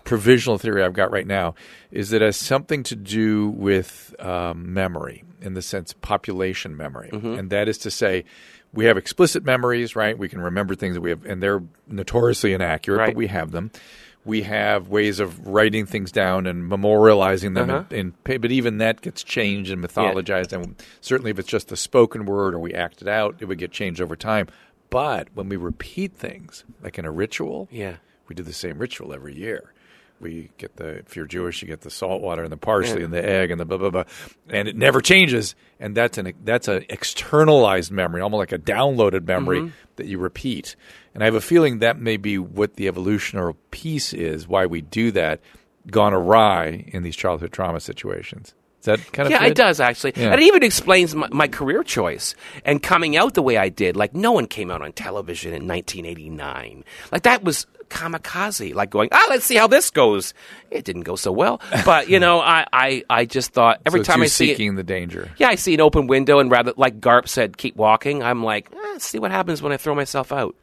[0.05, 1.55] provisional theory I've got right now
[1.91, 7.11] is that it has something to do with um, memory in the sense population memory,
[7.13, 7.35] Mm-hmm.
[7.39, 8.25] and that is to say.
[8.73, 10.17] We have explicit memories, right?
[10.17, 13.07] We can remember things that we have, and they're notoriously inaccurate, Right.
[13.09, 13.71] but we have them.
[14.25, 17.85] We have ways of writing things down and memorializing them, Uh-huh.
[17.91, 20.53] in, in, but even that gets changed and mythologized.
[20.53, 23.59] And certainly, if it's just the spoken word or we act it out, it would
[23.59, 24.47] get changed over time.
[24.91, 27.97] But when we repeat things, like in a ritual, Yeah.
[28.29, 29.73] we do the same ritual every year.
[30.21, 33.13] We get the if you're Jewish, you get the salt water and the parsley and
[33.13, 34.05] the egg and the blah blah blah,
[34.49, 35.55] and it never changes.
[35.79, 39.75] And that's an that's an externalized memory, almost like a downloaded memory mm-hmm.
[39.97, 40.77] that you repeat.
[41.15, 44.83] And I have a feeling that may be what the evolutionary piece is, why we
[44.83, 45.41] do that,
[45.91, 48.55] gone awry in these childhood trauma situations.
[48.81, 50.33] Is that kind of yeah, it does actually, Yeah.
[50.33, 53.95] and it even explains my, my career choice and coming out the way I did.
[53.97, 56.85] Like no one came out on television in 1989.
[57.13, 58.75] Like that was kamikaze.
[58.75, 60.33] Like going, ah, let's see how this goes.
[60.71, 64.05] It didn't go so well, but you know, I I, I just thought every So
[64.13, 65.31] time I see it, seeking the danger.
[65.37, 68.23] yeah, I see an open window, and rather like Garp said, keep walking.
[68.23, 70.57] I'm like, eh, see what happens when I throw myself out.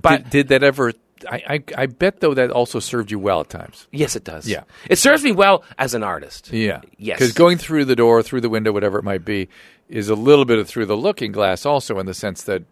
[0.00, 0.92] But did, did that ever?
[1.30, 3.86] I, I I bet though that also served you well at times.
[3.92, 4.48] yes, it does.
[4.48, 4.62] Yeah.
[4.88, 6.52] it serves me well as an artist.
[6.52, 6.80] Yeah.
[6.98, 7.18] Yes.
[7.18, 9.48] Because going through the door, through the window, whatever it might be,
[9.88, 12.62] is a little bit of through the looking glass, also in the sense that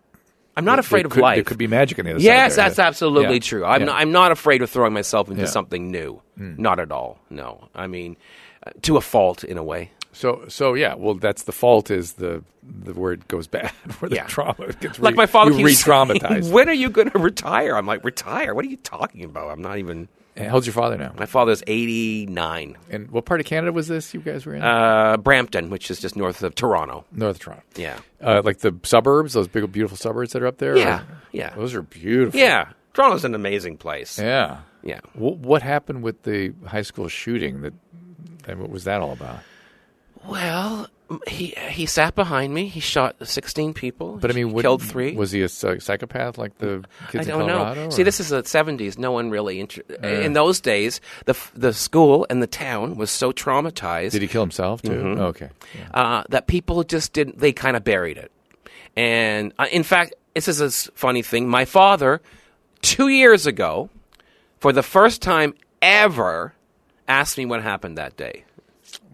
[0.56, 1.36] I'm not afraid there of could, life.
[1.36, 3.40] There could be magic on the other Yes, that's absolutely Yeah.
[3.40, 3.64] true.
[3.64, 3.86] I'm, Yeah.
[3.86, 5.48] not, I'm not afraid of throwing myself into Yeah.
[5.48, 6.20] Something new.
[6.36, 7.18] Not at all.
[7.30, 7.68] No.
[7.74, 8.16] I mean,
[8.66, 9.90] uh, to a fault in a way.
[10.12, 10.94] So so yeah.
[10.94, 14.98] Well, that's the fault is the the where it goes bad, where the trauma gets
[14.98, 16.50] Like my father you keeps re-traumatized.
[16.52, 17.76] when are you going to retire?
[17.76, 18.54] I'm like, retire?
[18.54, 19.50] What are you talking about?
[19.50, 20.08] I'm not even.
[20.36, 21.12] And How's your father now?
[21.18, 22.76] My father's 89.
[22.90, 24.14] And what part of Canada was this?
[24.14, 27.04] You guys were in Uh, Brampton, which is just north of Toronto.
[27.10, 27.64] North Toronto.
[27.74, 27.98] Yeah.
[28.22, 30.76] Uh, like the suburbs, those big, beautiful suburbs that are up there.
[30.76, 31.54] Yeah, Or- yeah.
[31.56, 32.38] Those are beautiful.
[32.38, 32.68] Yeah.
[32.94, 34.16] Toronto's an amazing place.
[34.18, 34.58] Yeah.
[34.84, 35.00] Yeah.
[35.14, 37.62] Wh- what happened with the high school shooting?
[37.62, 37.74] That
[38.46, 39.40] and what was that all about?
[40.28, 40.88] Well,
[41.26, 42.66] he he sat behind me.
[42.68, 44.18] He shot 16 people.
[44.18, 45.14] But I mean, what, killed three.
[45.16, 47.84] Was he a psychopath like the kids I in don't Colorado?
[47.84, 47.90] know.
[47.90, 48.98] See, this is the '70s.
[48.98, 49.58] No one really.
[49.60, 54.28] Inter- in those days, the the school and the town was so traumatized Did he
[54.28, 54.90] kill himself too?
[54.90, 55.20] Mm-hmm.
[55.20, 55.48] Okay.
[55.78, 55.88] Yeah.
[56.00, 57.38] uh, that people just didn't.
[57.38, 58.30] They kind of buried it.
[58.94, 61.48] And uh, in fact, this is a funny thing.
[61.48, 62.20] My father,
[62.82, 63.88] two years ago,
[64.60, 66.52] for the first time ever,
[67.06, 68.44] asked me what happened that day.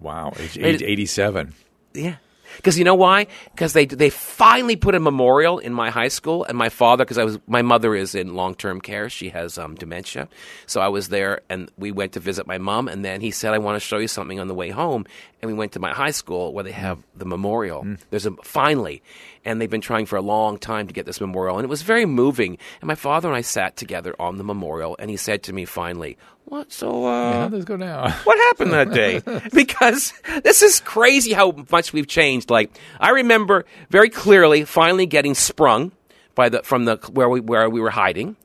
[0.01, 0.33] Wow.
[0.39, 1.55] Age, age 87.
[1.95, 2.17] Yeah.
[2.57, 3.27] Because you know why?
[3.51, 7.19] Because they they finally put a memorial in my high school, and my father, because
[7.19, 10.29] I was my mother is in long term care, she has um, dementia,
[10.67, 13.55] so I was there, and we went to visit my mom, and then he said,
[13.55, 15.05] "I want to show you something on the way home,"
[15.45, 17.87] and we went to my high school where they have the memorial.
[18.09, 19.03] There's a finally,
[19.45, 21.83] and they've been trying for a long time to get this memorial, and it was
[21.83, 22.57] very moving.
[22.81, 25.67] And my father and I sat together on the memorial, and he said to me
[25.67, 26.73] finally, "What?
[26.73, 28.11] So uh, this go down?
[28.25, 29.21] what happened that day?
[29.53, 32.49] because this is crazy how much we've changed.
[32.49, 35.93] Like I remember very clearly finally getting sprung
[36.35, 38.37] by the from the where we where we were hiding,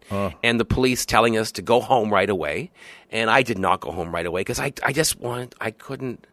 [0.43, 2.71] and the police telling us to go home right away.
[3.09, 6.27] And I did not go home right away because I I just wanted I couldn't.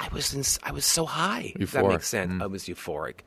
[0.00, 1.52] I was in, I was so high.
[1.60, 2.32] If that makes sense.
[2.32, 2.42] Mm.
[2.42, 3.20] I was euphoric.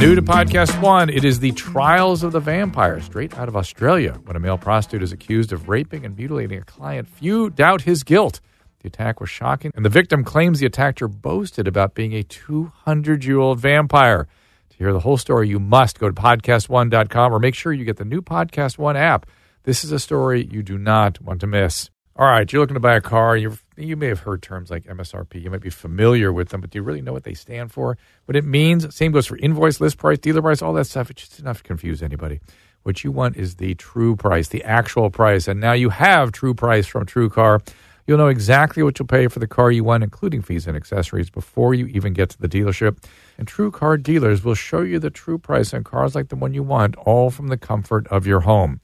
[0.00, 4.14] New to podcast one, it is the Trials of the Vampire, straight out of Australia.
[4.24, 8.02] When a male prostitute is accused of raping and mutilating a client, few doubt his
[8.02, 8.40] guilt.
[8.80, 13.24] The attack was shocking, and the victim claims the attacker boasted about being a 200
[13.24, 14.26] year old vampire.
[14.70, 17.98] To hear the whole story, you must go to podcast1.com or make sure you get
[17.98, 19.26] the new Podcast One app.
[19.64, 21.88] This is a story you do not want to miss.
[22.16, 23.34] All right, you're looking to buy a car.
[23.34, 25.42] you you may have heard terms like MSRP.
[25.42, 27.96] You might be familiar with them, but do you really know what they stand for?
[28.26, 28.94] What it means?
[28.94, 31.10] Same goes for invoice, list price, dealer price, all that stuff.
[31.10, 32.40] It's just enough to confuse anybody.
[32.82, 35.48] What you want is the true price, the actual price.
[35.48, 37.62] And now you have true price from True Car.
[38.06, 41.30] You'll know exactly what you'll pay for the car you want, including fees and accessories,
[41.30, 43.02] before you even get to the dealership.
[43.38, 46.52] And True Car dealers will show you the true price on cars like the one
[46.52, 48.82] you want, all from the comfort of your home.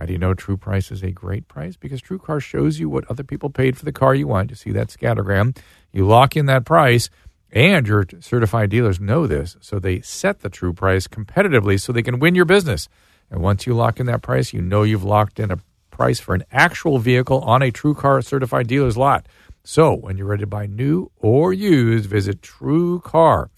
[0.00, 1.76] How do you know True Price is a great price?
[1.76, 4.48] Because True Car shows you what other people paid for the car you want.
[4.48, 5.54] You see that scattergram.
[5.92, 7.10] You lock in that price,
[7.52, 12.02] and your certified dealers know this, so they set the true price competitively so they
[12.02, 12.88] can win your business.
[13.30, 15.58] And once you lock in that price, you know you've locked in a
[15.90, 19.26] price for an actual vehicle on a True Car certified dealer's lot.
[19.64, 23.50] So when you're ready to buy new or used, visit True Car.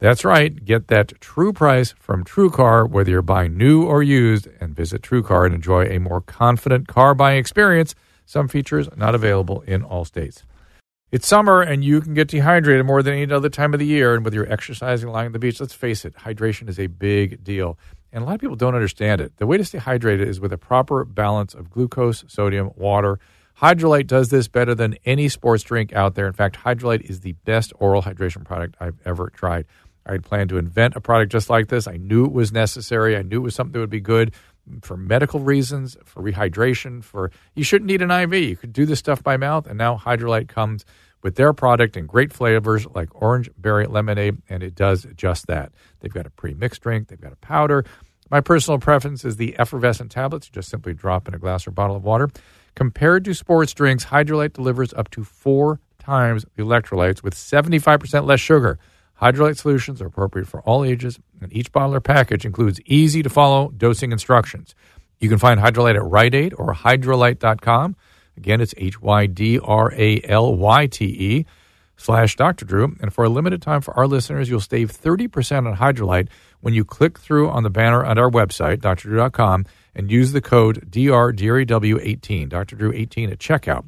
[0.00, 0.64] That's right.
[0.64, 5.02] Get that true price from True Car, whether you're buying new or used, and visit
[5.02, 7.96] True Car and enjoy a more confident car buying experience.
[8.24, 10.44] Some features not available in all states.
[11.10, 14.14] It's summer and you can get dehydrated more than any other time of the year.
[14.14, 17.42] And whether you're exercising, lying on the beach, let's face it, hydration is a big
[17.42, 17.78] deal.
[18.12, 19.36] And a lot of people don't understand it.
[19.38, 23.18] The way to stay hydrated is with a proper balance of glucose, sodium, water.
[23.60, 26.26] Hydralyte does this better than any sports drink out there.
[26.26, 29.66] In fact, Hydralyte is the best oral hydration product I've ever tried.
[30.08, 31.86] I had planned to invent a product just like this.
[31.86, 33.16] I knew it was necessary.
[33.16, 34.32] I knew it was something that would be good
[34.82, 38.34] for medical reasons, for rehydration, for you shouldn't need an IV.
[38.34, 40.84] You could do this stuff by mouth, and now Hydralyte comes
[41.22, 45.72] with their product in great flavors like orange berry lemonade, and it does just that.
[46.00, 47.84] They've got a pre-mixed drink, they've got a powder.
[48.30, 50.48] My personal preference is the effervescent tablets.
[50.48, 52.28] You just simply drop in a glass or bottle of water.
[52.74, 58.40] Compared to sports drinks, Hydralyte delivers up to four times the electrolytes with 75% less
[58.40, 58.78] sugar.
[59.20, 63.28] Hydralyte solutions are appropriate for all ages, and each bottle or package includes easy to
[63.28, 64.74] follow dosing instructions.
[65.18, 67.96] You can find Hydralyte at Rite Aid or hydralyte.com.
[68.36, 71.46] Again, it's H Y D R A L Y T E
[71.96, 72.64] slash Dr.
[72.64, 72.96] Drew.
[73.00, 76.28] And for a limited time for our listeners, you'll save 30% on Hydralyte
[76.60, 80.90] when you click through on the banner on our website, drdrew.com, and use the code
[80.90, 82.76] DRDREW18, Dr.
[82.76, 83.86] Drew 18 at checkout.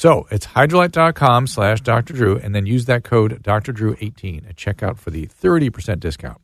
[0.00, 2.14] So it's hydralyte.com slash Dr.
[2.14, 3.70] Drew, and then use that code Dr.
[3.70, 6.40] Drew 18 at checkout for the 30% discount.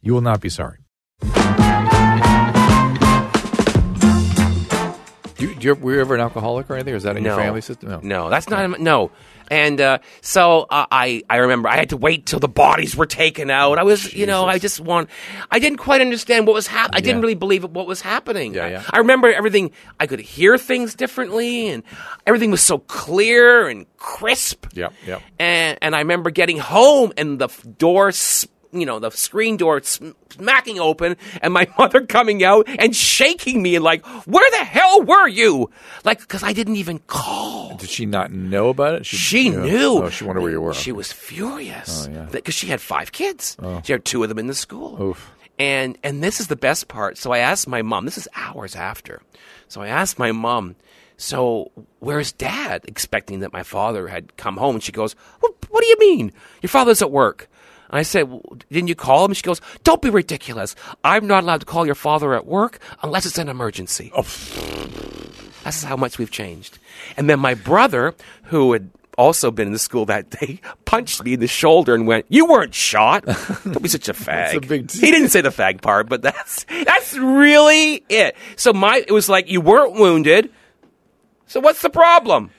[0.00, 0.78] You will not be sorry.
[5.48, 6.94] You, do you, were you ever an alcoholic or anything?
[6.94, 7.30] Or is that in no.
[7.34, 7.88] your family system?
[7.90, 8.80] No, no, that's not.
[8.80, 9.10] No,
[9.50, 13.06] and uh, so uh, I I remember I had to wait till the bodies were
[13.06, 13.78] taken out.
[13.78, 15.10] I was you know I just want
[15.50, 16.96] I didn't quite understand what was happening.
[16.96, 17.22] I didn't Yeah.
[17.22, 18.54] really believe what was happening.
[18.54, 18.82] Yeah, I- yeah.
[18.90, 19.72] I remember everything.
[19.98, 21.82] I could hear things differently, and
[22.26, 24.66] everything was so clear and crisp.
[24.74, 25.22] Yep, yep.
[25.38, 28.08] And and I remember getting home and the f- door.
[28.08, 33.62] s- You know the screen door smacking open, and my mother coming out and shaking
[33.62, 35.70] me and like, "Where the hell were you?"
[36.04, 37.76] Like, because I didn't even call.
[37.76, 39.06] Did she not know about it?
[39.06, 39.62] She yeah.
[39.64, 40.02] knew.
[40.04, 40.74] Oh, she wondered where you were.
[40.74, 42.28] She was furious Oh, yeah.
[42.30, 43.56] because she had five kids.
[43.60, 43.80] Oh.
[43.84, 45.02] She had two of them in the school.
[45.02, 45.32] Oof.
[45.58, 47.18] And and this is the best part.
[47.18, 48.04] So I asked my mom.
[48.04, 49.20] This is hours after.
[49.68, 50.76] So I asked my mom.
[51.16, 52.84] So where's Dad?
[52.86, 54.76] Expecting that my father had come home.
[54.76, 56.32] And she goes, "What, what do you mean?
[56.62, 57.48] Your father's at work."
[57.90, 60.76] And I said, well, "Didn't you call him?" She goes, "Don't be ridiculous.
[61.04, 64.12] I'm not allowed to call your father at work unless it's an emergency."
[65.64, 66.78] That's how much we've changed.
[67.16, 71.34] And then my brother, who had also been in the school that day, punched me
[71.34, 73.24] in the shoulder and went, "You weren't shot.
[73.26, 77.16] Don't be such a fag." a he didn't say the fag part, but that's that's
[77.16, 78.36] really it.
[78.56, 80.50] So my it was like you weren't wounded.
[81.46, 82.50] So what's the problem?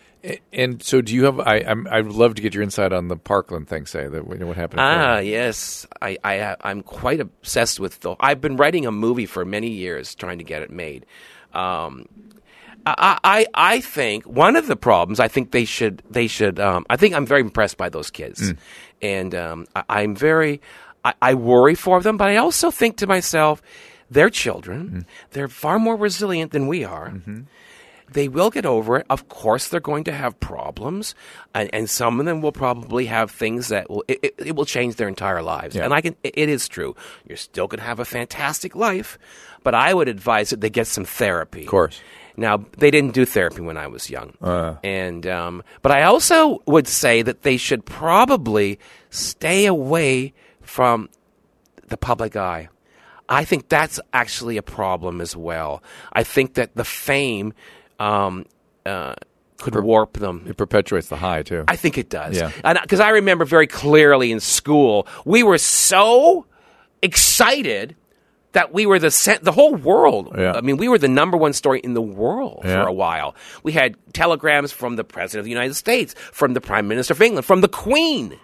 [0.54, 1.40] And so, do you have?
[1.40, 3.88] I, I'm, I'd love to get your insight on the Parkland thing.
[3.88, 4.82] Say that you know what happened.
[4.82, 5.88] Ah, yes.
[6.00, 8.16] I, I, I'm quite obsessed with the.
[8.20, 11.08] I've been writing a movie for many years, trying to get it made.
[11.54, 12.08] Um,
[12.86, 15.20] I, I, I think one of the problems.
[15.20, 16.04] I think they should.
[16.10, 16.60] They should.
[16.60, 18.54] Um, I think I'm very impressed by those kids,
[19.02, 20.62] and um, I, I'm very.
[21.04, 23.60] I, I worry for them, but I also think to myself,
[24.12, 25.08] they're children.
[25.32, 27.12] They're far more resilient than we are
[28.14, 29.06] they will get over it.
[29.10, 31.16] Of course, they're going to have problems,
[31.54, 34.66] and, and some of them will probably have things that will it, it, it will
[34.66, 35.76] change their entire lives.
[35.76, 35.86] Yeah.
[35.86, 36.96] And I can, it, it is true.
[37.28, 39.18] You're still going to have a fantastic life,
[39.64, 41.64] but I would advise that they get some therapy.
[41.64, 42.02] Of course.
[42.38, 44.34] Now they didn't do therapy when I was young,
[44.84, 51.10] and um, but I also would say that they should probably stay away from
[51.88, 52.70] the public eye.
[53.28, 55.84] I think that's actually a problem as well.
[56.14, 57.54] I think that the fame
[58.02, 58.46] um,
[58.86, 59.14] uh,
[59.58, 60.46] could warp them.
[60.48, 61.66] It perpetuates the high too.
[61.68, 62.36] I think it does.
[62.36, 62.52] Yeah.
[62.82, 66.46] Because I remember very clearly in school, we were so
[67.04, 67.96] excited
[68.54, 70.34] that we were the the whole world.
[70.38, 70.54] Yeah.
[70.54, 72.82] I mean, we were the number one story in the world Yeah.
[72.84, 73.36] for a while.
[73.64, 77.22] We had telegrams from the president of the United States, from the prime minister of
[77.22, 78.38] England, from the Queen.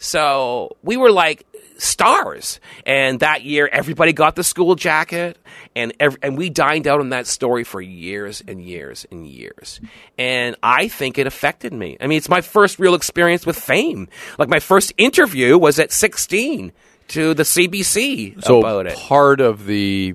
[0.00, 2.58] So we were like stars.
[2.84, 5.38] And that year, everybody got the school jacket,
[5.76, 9.80] and ev- and we dined out on that story for years and years and years.
[10.18, 11.96] And I think it affected me.
[12.00, 14.08] I mean, it's my first real experience with fame.
[14.38, 16.72] Like my first interview was at 16
[17.08, 18.96] to the CBC so about it.
[18.98, 20.14] part of the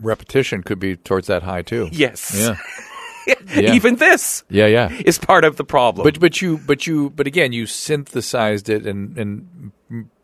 [0.00, 1.88] repetition could be towards that high too.
[1.92, 2.34] Yes.
[2.36, 2.56] Yeah.
[3.54, 3.74] Yeah.
[3.74, 4.66] Even this Yeah.
[4.66, 4.90] Yeah.
[5.04, 6.04] is part of the problem.
[6.04, 9.72] But but you but you but again you synthesized it and and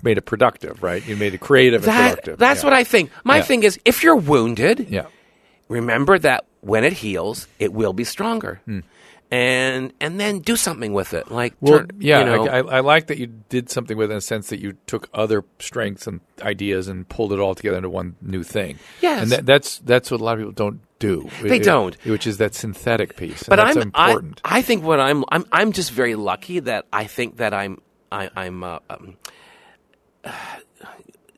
[0.03, 1.05] made it productive, right?
[1.07, 2.39] You made it creative and that, productive.
[2.39, 2.71] that's Yeah.
[2.71, 3.11] what I think.
[3.25, 3.43] My Yeah.
[3.43, 5.07] thing is, if you're wounded, Yeah.
[5.69, 8.61] remember that when it heals, it will be stronger.
[8.65, 8.81] Hmm.
[9.29, 11.55] And and then do something with it, like.
[11.61, 14.13] Well, turn- yeah, you know, I, I, I like that you did something with it
[14.13, 17.77] in a sense that you took other strengths and ideas and pulled it all together
[17.79, 18.79] into one new thing.
[19.03, 19.23] Yes.
[19.23, 21.29] and that, that's that's what a lot of people don't do.
[21.43, 21.97] They It- don't.
[22.07, 23.43] which is that synthetic piece.
[23.43, 24.41] but that's I'm I, important.
[24.45, 27.81] I think what I'm I'm I'm just very lucky that I think that I'm
[28.13, 29.17] I, I'm uh, um,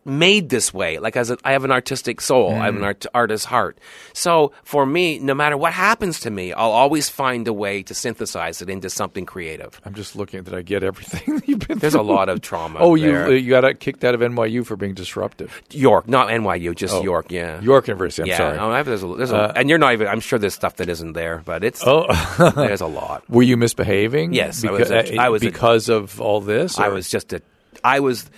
[0.08, 0.98] made this way.
[0.98, 2.78] Like as a, I have an artistic soul, I have Mm.
[2.78, 3.78] an art, artist's heart.
[4.12, 7.94] So for me, no matter what happens to me, I'll always find a way to
[7.94, 9.80] synthesize it into something creative.
[9.84, 10.42] I'm just looking.
[10.42, 11.78] Did I get everything you've been?
[11.78, 12.78] There's a lot of trauma.
[12.80, 13.36] Oh, you there.
[13.36, 15.62] you got kicked out of NYU for being disruptive.
[15.70, 17.02] York, not NYU, just Oh.
[17.02, 17.30] York.
[17.30, 18.22] Yeah, York University.
[18.22, 18.56] I'm yeah, sorry.
[18.56, 20.08] no, I have- there's a, there's a, and you're not even.
[20.08, 22.06] I'm sure there's stuff that isn't there, but it's oh,
[22.56, 23.28] there's a lot.
[23.28, 24.32] were you misbehaving?
[24.32, 26.78] Yes, I because, was a- I was because of all this.
[26.78, 27.42] I was just a,
[27.84, 28.28] I was,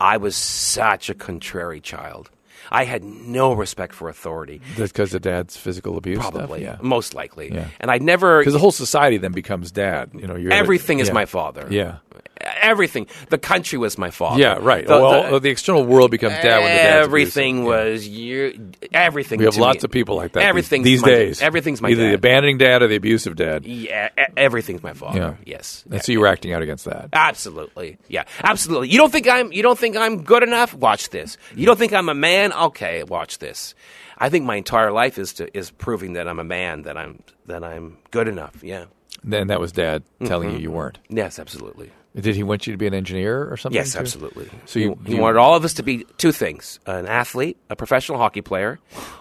[0.00, 2.30] I was such a contrary child.
[2.70, 4.60] I had no respect for authority.
[4.76, 6.18] That's because of dad's physical abuse.
[6.18, 6.32] stuff?
[6.32, 6.78] Probably, yeah.
[6.80, 7.52] most likely.
[7.52, 7.68] Yeah.
[7.80, 8.40] And I never.
[8.40, 10.10] Because the whole society then becomes dad.
[10.14, 11.14] You know, you're everything is yeah.
[11.14, 11.68] my father.
[11.70, 11.98] Yeah.
[12.40, 13.06] Everything.
[13.30, 14.40] The country was my father.
[14.40, 14.86] Yeah, right.
[14.86, 17.58] The, well, the- the, external world becomes dad when the dad's everything.
[17.58, 17.64] Yeah.
[17.64, 18.70] was you.
[18.92, 19.38] Everything.
[19.38, 21.42] We have lots me- of people like that these- Everything's these my, days.
[21.42, 22.10] Everything's my either dad.
[22.10, 23.64] the abandoning dad or the abusive dad.
[23.66, 25.18] yeah, everything's my father.
[25.18, 25.34] Yeah.
[25.44, 25.84] Yes.
[25.90, 27.08] And so you were acting out against that.
[27.12, 27.98] Absolutely.
[28.08, 28.24] Yeah.
[28.42, 28.88] Absolutely.
[28.88, 30.74] You don't think I'm you don't think I'm good enough?
[30.74, 31.36] Watch this.
[31.54, 32.52] You don't think I'm a man?
[32.52, 33.74] Okay, watch this.
[34.18, 37.22] I think my entire life is to is proving that I'm a man, that I'm
[37.46, 38.62] that I'm good enough.
[38.62, 38.86] Yeah.
[39.24, 40.56] Then that was dad telling Mm-hmm.
[40.58, 40.98] you you weren't.
[41.08, 41.90] Yes, absolutely.
[42.18, 43.76] Did he want you to be an engineer or something?
[43.76, 43.98] Yes, too?
[43.98, 44.48] absolutely.
[44.64, 47.76] So you- he, he wanted all of us to be two things: an athlete, a
[47.76, 48.78] professional hockey player,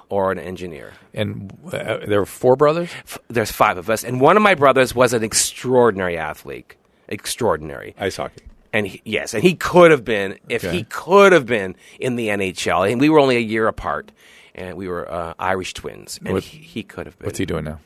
[0.09, 0.93] or an engineer.
[1.13, 2.89] And uh, there were four brothers.
[3.03, 6.75] F- There's five of us, and one of my brothers was an extraordinary athlete.
[7.09, 7.93] Extraordinary.
[7.99, 8.41] Ice hockey.
[8.73, 10.75] And he, yes, and he could have been if Okay.
[10.75, 12.91] he could have been in the NHL.
[12.91, 14.11] And we were only a year apart,
[14.53, 17.25] and we were uh, Irish twins, and What- he, he could have been.
[17.27, 17.79] What's he doing now?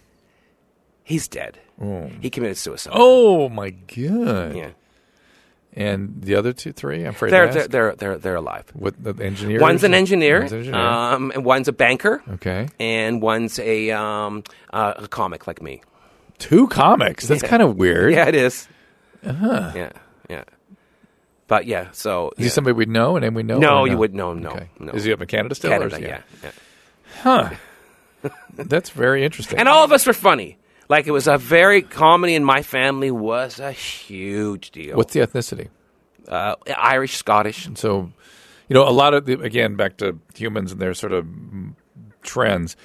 [1.03, 1.57] He's dead.
[2.22, 2.91] He committed suicide.
[2.95, 4.55] Oh my god!
[4.55, 4.70] yeah.
[5.74, 7.03] And the other two, three.
[7.03, 8.65] I'm afraid They're, they're they're they're they're alive.
[8.74, 9.61] What the engineer?
[9.61, 10.82] One's an engineer, One's an engineer.
[10.82, 12.67] Um, and one's a banker, okay.
[12.80, 14.43] and one's a um,
[14.74, 15.82] uh, a comic like me.
[16.39, 17.28] Two comics.
[17.28, 18.13] That's kind of weird.
[18.13, 18.67] Yeah, it is.
[19.24, 19.72] Uh-huh.
[19.76, 19.91] Yeah,
[20.30, 20.43] yeah.
[21.47, 23.57] But yeah, so Is he somebody we'd know and then we know?
[23.57, 24.91] No, you wouldn't no, no, no.
[24.93, 25.74] Is he up in Canada still?
[25.74, 26.51] or Canada, yeah, yeah.
[27.24, 28.30] Huh.
[28.53, 29.57] That's very interesting.
[29.57, 30.59] And all of us were funny.
[30.90, 34.98] Like it was a very comedy in my family was a huge deal.
[34.98, 35.70] What's the ethnicity?
[36.30, 37.66] uh, Irish, Scottish?
[37.66, 38.12] And so,
[38.68, 41.28] you know, a lot of the, again back to humans and their sort of
[42.22, 42.76] trends.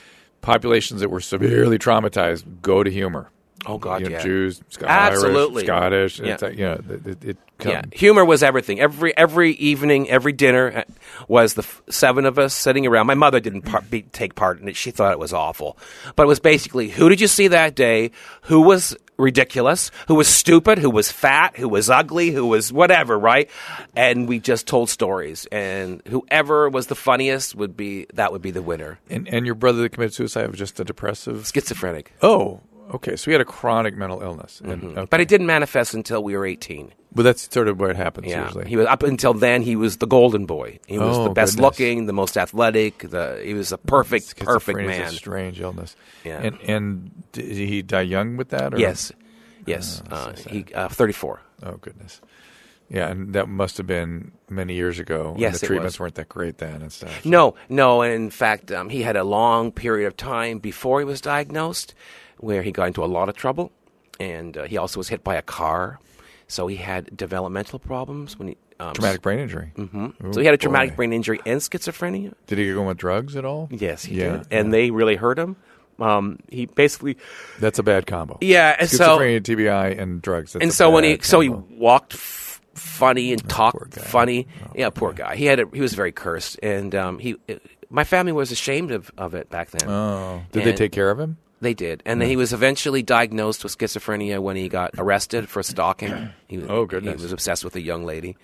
[0.41, 3.31] Populations that were severely traumatized go to humor.
[3.67, 4.23] Oh God, you know, yeah.
[4.23, 5.69] Jews, Scottish, Absolutely.
[5.69, 6.21] Irish, Scottish.
[6.21, 6.37] Yeah.
[6.41, 8.81] Like, you know, it, it, Yeah, humor was everything.
[8.81, 10.83] Every every evening, every dinner uh,
[11.29, 13.07] was the f- seven of us sitting around.
[13.07, 15.79] My mother didn't par- be, take part in it; she thought it was awful.
[16.17, 18.11] But it was basically, who did you see that day?
[18.43, 19.91] Who was ridiculous?
[20.09, 20.79] Who was stupid?
[20.79, 21.57] Who was fat?
[21.57, 22.33] Who was ugly?
[22.33, 23.19] Who was whatever?
[23.19, 23.49] Right?
[23.97, 28.51] And we just told stories, and whoever was the funniest would be that would be
[28.51, 28.99] the winner.
[29.09, 31.47] And, and your brother that committed suicide was just a depressive.
[31.47, 32.61] Schizophrenic, Oh,
[32.95, 33.17] okay.
[33.17, 34.83] So he had a chronic mental illness, and.
[34.83, 35.05] Mm-hmm.
[35.11, 36.93] but it didn't manifest until we were eighteen.
[37.17, 38.69] But that's sort of where it happens Yeah, usually.
[38.69, 39.63] he was up until then.
[39.63, 40.81] He was the golden boy.
[40.89, 41.63] He was Oh, the best goodness.
[41.79, 43.09] looking, the most athletic.
[43.09, 45.03] The he was a perfect, perfect man.
[45.03, 45.95] a strange illness.
[46.25, 46.41] Yeah.
[46.43, 48.75] And and did he die young with that?
[48.75, 48.79] Or?
[48.79, 49.13] Yes,
[49.65, 50.03] yes.
[50.11, 51.41] uh, he uh, thirty four.
[51.63, 52.21] Oh goodness.
[52.91, 55.31] Yeah, and that must have been many years ago.
[55.31, 57.25] and Yes, the treatments weren't that great then and stuff.
[57.25, 58.03] No, no.
[58.03, 61.95] And in fact, um, he had a long period of time before he was diagnosed,
[62.39, 63.73] where he got into a lot of trouble,
[64.21, 65.99] and uh, he also was hit by a car,
[66.49, 68.57] so he had developmental problems when he.
[68.81, 69.71] Um, Traumatic brain injury.
[69.77, 70.97] hmm Ooh, So he had a traumatic boy.
[70.97, 72.35] brain injury and schizophrenia.
[72.49, 73.69] Did he go with drugs at all?
[73.71, 75.55] Yes, he Yeah, did, and they really hurt him.
[76.01, 77.17] Um, he basically,
[77.61, 78.37] That's a bad combo.
[78.41, 80.57] yeah, and so Schizophrenia, TBI, and drugs.
[80.57, 84.49] And so when he bad so he walked f- funny and poor talked funny.
[84.65, 85.37] Oh, yeah, poor guy.
[85.37, 87.37] He had a, he was very cursed, and um, he
[87.91, 89.89] my family was ashamed of, of it back then.
[89.89, 91.37] Oh, did they take care of him?
[91.65, 95.63] They did, and then he was eventually diagnosed with schizophrenia when he got arrested for
[95.63, 96.13] stalking.
[96.47, 97.17] He, was- Oh, goodness.
[97.21, 98.37] He was obsessed with a young lady,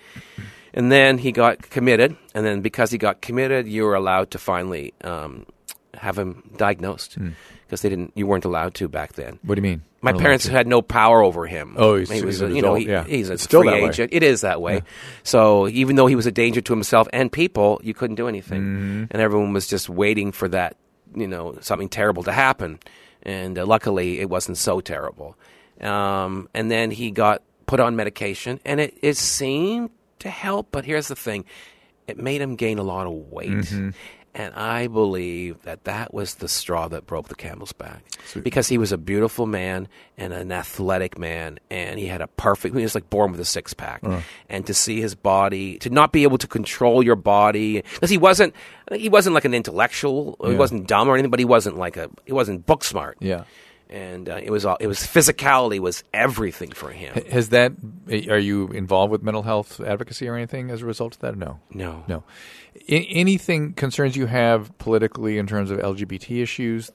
[0.74, 2.16] and then he got committed.
[2.34, 5.46] And then because he got committed, you were allowed to finally um,
[5.94, 7.30] have him diagnosed Hmm.
[7.66, 8.12] because they didn't.
[8.14, 9.38] You weren't allowed to back then.
[9.42, 9.82] What do you mean?
[10.02, 11.74] My parents had no power over him.
[11.76, 13.04] Oh, he's- he he's was, an a, you know, adult, he- yeah.
[13.04, 13.88] he's a It's still free that way.
[13.90, 14.10] agent.
[14.14, 14.80] It is that way.
[15.24, 18.62] So even though he was a danger to himself and people, you couldn't do anything,
[18.62, 19.04] Mm-hmm.
[19.10, 20.76] and everyone was just waiting for that,
[21.14, 22.78] you know, something terrible to happen.
[23.22, 25.36] And uh, luckily, it wasn't so terrible.
[25.80, 29.90] Um, and then he got put on medication, and it, it seemed
[30.20, 30.68] to help.
[30.70, 31.44] But here's the thing:
[32.06, 33.50] it made him gain a lot of weight.
[33.50, 33.90] Mm-hmm.
[34.32, 38.04] And I believe that that was the straw that broke the camel's back.
[38.44, 42.76] Because he was a beautiful man and an athletic man, and he had a perfect,
[42.76, 44.02] he was like born with a six pack.
[44.04, 44.20] Uh.
[44.48, 48.18] And to see his body, to not be able to control your body, because he
[48.18, 48.54] wasn't,
[48.92, 52.08] he wasn't like an intellectual, he wasn't dumb or anything, but he wasn't like a,
[52.24, 53.16] he wasn't book smart.
[53.20, 53.44] Yeah.
[53.90, 57.12] And uh, it was all, it was physicality was everything for him.
[57.30, 57.72] Has that?
[58.28, 61.36] Are you involved with mental health advocacy or anything as a result of that?
[61.36, 61.58] No.
[61.74, 62.04] No.
[62.06, 62.22] No.
[62.88, 66.92] A- anything concerns you have politically in terms of LGBT issues?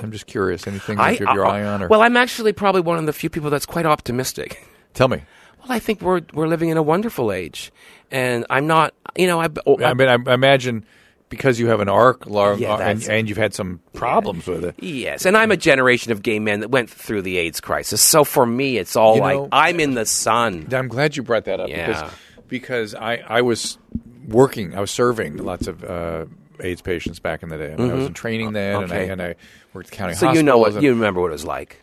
[0.00, 0.66] I'm just curious.
[0.66, 1.82] Anything that you have your I- eye on?
[1.82, 4.66] Or Well, I'm actually probably one of the few people that's quite optimistic.
[4.94, 5.22] tell me.
[5.60, 7.72] Well, I think we're we're living in a wonderful age,
[8.10, 8.94] and I'm not.
[9.16, 9.48] You know, I.
[9.66, 10.86] Oh, I mean, I, I imagine
[11.28, 14.74] because you have an arc, long, Yeah, and, and you've had some problems with it.
[14.82, 18.00] Yes, and I'm a generation of gay men that went through the AIDS crisis.
[18.00, 20.68] So for me, it's all You like know- I'm in the sun.
[20.72, 21.86] I'm glad you brought that up Yeah.
[21.86, 22.12] because
[22.48, 23.76] because I, I was
[24.26, 26.24] working, I was serving lots of uh,
[26.60, 27.72] AIDS patients back in the day.
[27.72, 29.10] I, mean, I was in training then, and, I, Mm-hmm.
[29.12, 29.34] And I
[29.74, 31.82] worked at county So you know what and- you remember what it was like.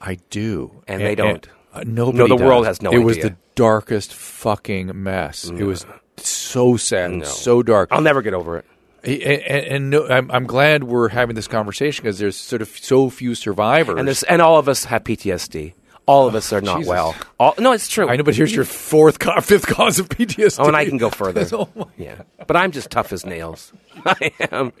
[0.00, 1.46] I do, And they don't.
[1.72, 2.44] uh, nobody No, the does.
[2.46, 5.44] world has no It was the darkest fucking mess.
[5.48, 5.86] It was
[6.16, 7.26] so sad, and No.
[7.26, 7.88] so dark.
[7.92, 8.64] I'll never get over it.
[9.02, 12.68] And, and, and no, I'm, I'm glad we're having this conversation because there's sort of
[12.68, 13.98] so few survivors.
[13.98, 15.74] And and all of us have PTSD.
[16.06, 16.90] All of us are not Jesus.
[16.90, 17.14] well.
[17.40, 18.08] All, no, it's true.
[18.10, 20.56] I know, but here's your fourth, co- fifth cause of PTSD.
[20.58, 21.46] Oh, and I can go further.
[21.52, 23.72] Oh, my- yeah, but I'm just tough as nails.
[24.06, 24.72] I am.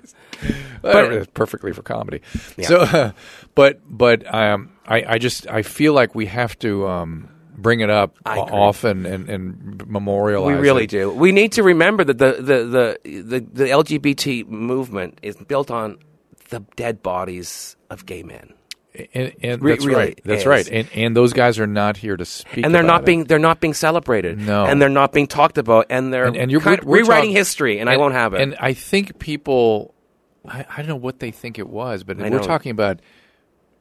[0.82, 2.20] but it's perfectly for comedy.
[2.58, 2.68] Yeah.
[2.68, 3.12] So, uh,
[3.54, 7.28] but but um, I I just I feel like we have to um,
[7.64, 10.54] bring it up often and, and memorialize.
[10.54, 10.90] We really it.
[10.90, 11.10] do.
[11.10, 12.64] We need to remember that the the,
[13.04, 15.98] the, the, the LGBT movement is built on
[16.50, 18.52] the dead bodies of gay men.
[19.12, 20.20] And, and Re- that's really right.
[20.24, 20.46] That's is.
[20.46, 20.68] right.
[20.70, 22.64] And and those guys are not here to speak.
[22.64, 23.06] and they're about not it.
[23.06, 24.38] being they're not being celebrated.
[24.38, 24.66] No.
[24.66, 27.30] and they're not being talked about, and they're and, and you're kind- we're- we're rewriting
[27.30, 28.40] talk- history, and, I won't have it.
[28.42, 29.94] And I think people,
[30.46, 32.42] I, I don't know what they think it was, but I we're know.
[32.44, 33.00] talking about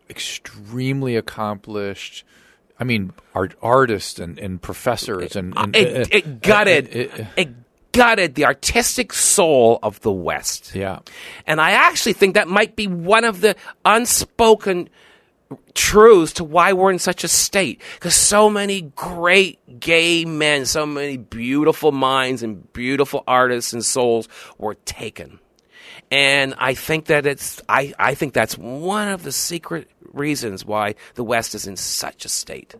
[0.09, 2.23] extremely accomplished.
[2.79, 7.25] I mean, art, artists and, and professors and, and it, uh, it gutted uh, uh,
[7.37, 7.49] it
[7.91, 10.75] gutted the artistic soul of the West.
[10.75, 10.99] yeah.
[11.47, 13.55] And I actually think that might be one of the
[13.85, 14.89] unspoken
[15.75, 17.81] truths to why we're in such a state.
[17.93, 24.27] Because so many great gay men, so many beautiful minds and beautiful artists and souls
[24.57, 25.39] were taken.
[26.11, 30.95] And I think that it's I, I think that's one of the secret reasons why
[31.15, 32.75] the West is in such a state.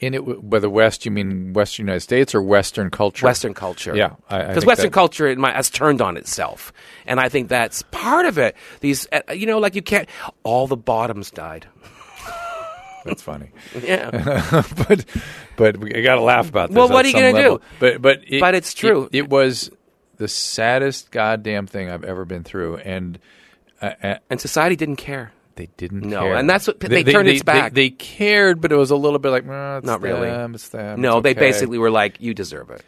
[0.00, 3.24] In it, by the West, you mean Western United States or Western culture?
[3.24, 3.94] Western culture.
[3.94, 6.72] Yeah, because Western that- culture it might, has turned on itself,
[7.06, 8.56] and I think that's part of it.
[8.80, 10.08] These, uh, you know, like you can't.
[10.42, 11.66] All the bottoms died.
[13.04, 13.50] That's funny.
[13.80, 14.10] Yeah,
[14.88, 15.04] but
[15.56, 16.76] but we got to laugh about this.
[16.76, 17.60] Well, what are you gonna do?
[17.78, 19.04] But but it, But it's true.
[19.12, 19.70] It, it was
[20.18, 23.18] the saddest goddamn thing I've ever been through, and
[23.80, 25.32] uh, uh, and society didn't care.
[25.56, 26.02] they didn't.
[26.02, 26.36] No, care.
[26.36, 27.72] and that's what- they turned its back.
[27.74, 30.28] They, cared, but it was a little bit like "Nah, it's Not really.
[30.28, 31.00] them, It's them.
[31.00, 32.82] No, it's they basically were like, "You deserve it."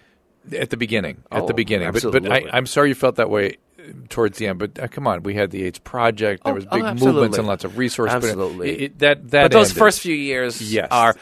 [0.57, 1.22] at the beginning.
[1.31, 2.31] At the Oh, beginning, but, but.
[2.33, 4.59] I, I'm sorry you felt that way uh, towards the end.
[4.59, 6.45] But uh, come on, we had the AIDS Project.
[6.45, 7.12] There Oh, was oh, big absolutely.
[7.20, 8.14] movements and lots of resources.
[8.14, 8.70] Absolutely.
[8.70, 9.78] it- it- that that But those ended.
[9.78, 10.89] first few years Yes.
[10.91, 11.14] are.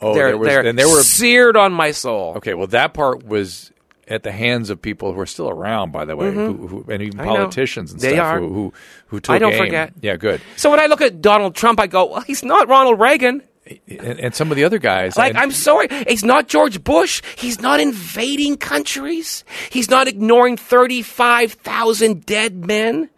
[0.00, 2.34] Oh, they're, there was- they're and there were- seared on my soul.
[2.38, 3.70] Okay, well, that part was
[4.08, 7.02] at the hands of people who are still around, by the way, who, who, and
[7.02, 7.28] even Mm-hmm.
[7.28, 8.72] Politicians and They stuff who who,
[9.06, 9.58] who took I don't aim.
[9.64, 9.92] forget.
[10.00, 10.40] Yeah, good.
[10.56, 13.42] So when I look at Donald Trump, I go, "Well, he's not Ronald Reagan."
[13.88, 17.22] And, and some of the other guys, Like, and- I'm sorry, he's not George Bush.
[17.36, 19.42] He's not invading countries.
[19.70, 23.08] He's not ignoring 35,000 dead men.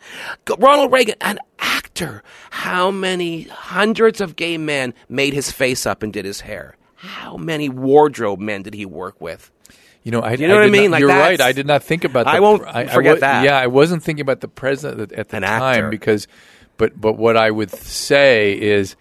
[0.58, 2.22] Ronald Reagan, an actor.
[2.50, 6.76] How many hundreds of gay men made his face up and did his hair?
[6.94, 9.50] How many wardrobe men did he work with?
[10.06, 10.84] You know, I, You know what I mean?
[10.84, 11.40] Not, Like, you're right.
[11.40, 12.26] I did not think about.
[12.26, 13.44] The, I won't I, forget wa- that.
[13.44, 15.88] Yeah, I wasn't thinking about the president at the An time actor.
[15.90, 16.28] because,
[16.76, 18.94] but but what I would say is,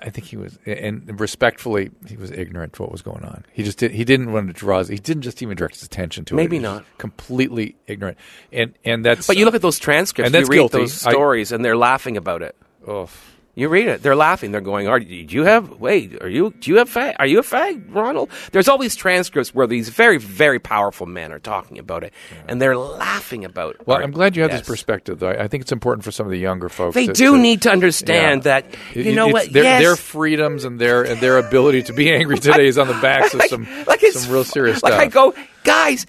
[0.00, 3.44] I think he was, and respectfully, he was ignorant to what was going on.
[3.52, 3.90] He just did.
[3.90, 4.82] He didn't want to draw.
[4.82, 6.36] He didn't just even direct his attention to it.
[6.38, 6.86] Maybe not.
[6.96, 8.16] Completely ignorant,
[8.50, 9.26] and and that's.
[9.26, 10.78] But you look at those transcripts, And that's you read guilty.
[10.78, 12.56] those I- stories, and they're laughing about it.
[12.86, 13.10] Oh.
[13.56, 14.02] You read it.
[14.02, 14.50] They're laughing.
[14.50, 15.78] They're going, "Are did you have?
[15.80, 16.52] Wait, are you?
[16.58, 17.14] Do you have fag?
[17.20, 21.30] Are you a fag, Ronald?" There's all these transcripts where these very, very powerful men
[21.32, 22.12] are talking about it,
[22.48, 23.76] and they're laughing about.
[23.76, 23.86] It.
[23.86, 24.60] Well, I'm glad you have Yes.
[24.62, 25.30] this perspective, though.
[25.30, 26.96] I think it's important for some of the younger folks.
[26.96, 28.60] They to- do to- need to understand Yeah.
[28.60, 28.74] that.
[28.92, 29.52] You It- know what?
[29.52, 29.82] Their, yes.
[29.82, 33.34] their freedoms and their and their ability to be angry today is on the backs
[33.34, 35.02] of like, some like some real serious like stuff.
[35.02, 35.32] I go,
[35.62, 36.06] guys.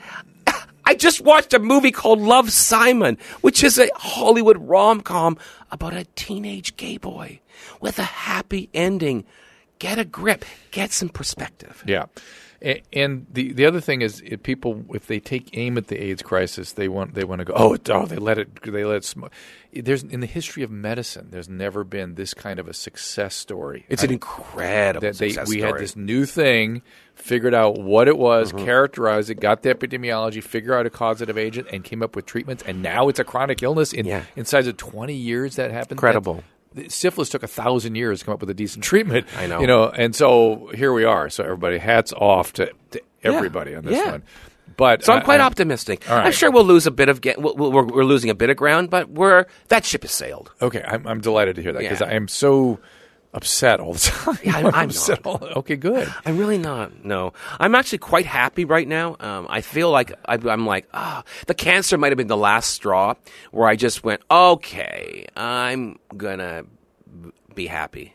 [0.86, 5.38] I just watched a movie called Love Simon, which is a Hollywood rom com
[5.72, 7.40] about a teenage gay boy
[7.82, 9.26] with a happy ending.
[9.80, 10.46] Get a grip.
[10.72, 11.84] Get some perspective.
[11.86, 12.06] Yeah.
[12.94, 16.22] And the, the other thing is, if people if they take aim at the AIDS
[16.22, 18.98] crisis, they want they want to go oh it, oh they let it they let
[18.98, 19.26] it sm-.
[19.74, 23.86] There's in the history of medicine, there's never been this kind of a success story.
[23.90, 25.72] It's I an mean, incredible that they success we story.
[25.74, 26.82] had this new thing,
[27.14, 28.64] figured out what it was, Mm-hmm.
[28.66, 32.64] characterized it, got the epidemiology, figure out a causative agent, and came up with treatments.
[32.66, 33.92] And now it's a chronic illness.
[33.92, 34.24] In Yeah.
[34.38, 35.98] inside of 20 years, that happened.
[36.00, 36.42] Incredible.
[36.90, 39.28] Syphilis took a thousand years to come up with a decent treatment.
[39.38, 39.60] I know.
[39.62, 41.30] You know, and so here we are.
[41.30, 44.12] So everybody, hats off to, to everybody on this Yeah.
[44.12, 44.24] one.
[44.78, 46.04] But So I'm quite I'm- optimistic.
[46.10, 46.26] Right.
[46.26, 47.40] I'm sure we'll lose a bit of get.
[47.42, 50.52] We'll, we're, we're losing a bit of ground, but we're that ship has sailed.
[50.62, 52.08] Okay, I'm, I'm delighted to hear that because Yeah.
[52.08, 52.80] I am so
[53.36, 54.38] upset all the time.
[54.44, 55.22] Yeah, I'm- I'm upset.
[55.26, 56.12] All, okay, good.
[56.26, 57.04] I'm really not.
[57.06, 59.16] No, I'm actually quite happy right now.
[59.20, 62.72] Um, I feel like I, I'm like, ah, the cancer might have been the last
[62.72, 63.14] straw
[63.52, 66.64] where I just went, okay, I'm gonna
[67.54, 68.14] be happy.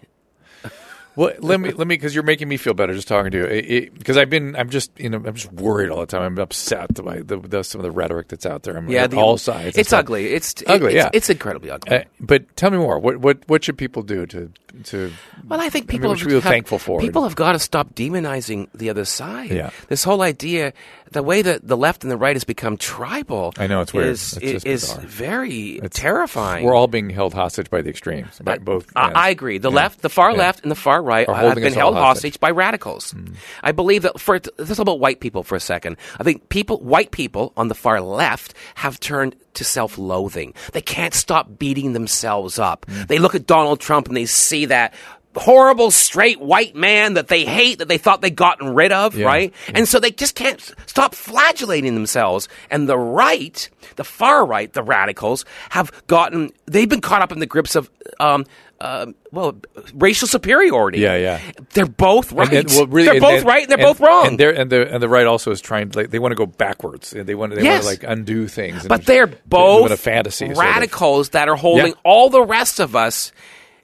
[1.20, 3.90] Well, let me let me because you're making me feel better just talking to you.
[3.90, 6.22] Because I've been, I'm just, you know, I'm just worried all the time.
[6.22, 8.74] I'm upset by the, the some of the rhetoric that's out there.
[8.76, 9.76] I'm Yeah, on the- all sides.
[9.76, 10.32] It's ugly.
[10.32, 11.10] It's Ugly, It's, yeah.
[11.12, 11.94] it's incredibly ugly.
[11.94, 12.98] Uh, but tell me more.
[12.98, 14.50] What what what should people do to
[14.84, 15.12] to?
[15.46, 17.00] Well, I think people what have, should be thankful for?
[17.00, 19.50] People have got to stop demonizing the other side.
[19.50, 19.70] Yeah.
[19.88, 20.72] This whole idea,
[21.10, 23.52] the way that the left and the right has become tribal.
[23.58, 24.06] I know, it's weird.
[24.06, 26.64] Is, It's is very terrifying.
[26.64, 28.86] We're all being held hostage by the extremes, by both.
[28.96, 29.10] I.
[29.10, 29.58] I agree.
[29.58, 30.38] The left, the far Yeah.
[30.38, 32.34] left, and the far right Are have been held hostage.
[32.34, 33.14] hostage by radicals.
[33.62, 35.96] I believe that for let's talk about white people for a second.
[36.18, 40.54] I think people, white people on the far left, have turned to self-loathing.
[40.72, 42.86] They can't stop beating themselves up.
[42.86, 43.08] Mm.
[43.08, 44.94] They look at Donald Trump and they see that.
[45.36, 49.26] Horrible straight white man that they hate that they thought they'd gotten rid of, Yeah.
[49.26, 49.54] right?
[49.72, 52.48] And so they just can't stop flagellating themselves.
[52.68, 57.38] And the right, the far right, the radicals have gotten, they've been caught up in
[57.38, 57.88] the grips of,
[58.18, 58.44] um,
[58.80, 59.56] uh, well,
[59.94, 61.00] racial superiority.
[61.00, 61.40] Yeah, yeah.
[61.74, 62.52] They're both right.
[62.52, 64.26] And well, really, they're and both right and they're and- both wrong.
[64.26, 65.90] And, they're, and the and the right also is trying.
[65.90, 67.10] Like, they want to go backwards.
[67.10, 67.84] They want they Yes.
[67.84, 68.86] want to like undo things.
[68.86, 70.46] but they're both a fantasy.
[70.46, 70.58] sort of.
[70.58, 71.92] radicals that are holding Yeah.
[72.04, 73.32] all the rest of us.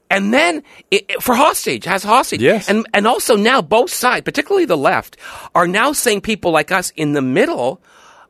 [0.09, 2.41] And then it, it- for hostage, has hostage.
[2.41, 2.69] Yes.
[2.69, 5.17] And, and also now both sides, particularly the left,
[5.55, 7.83] are now saying people like us in the middle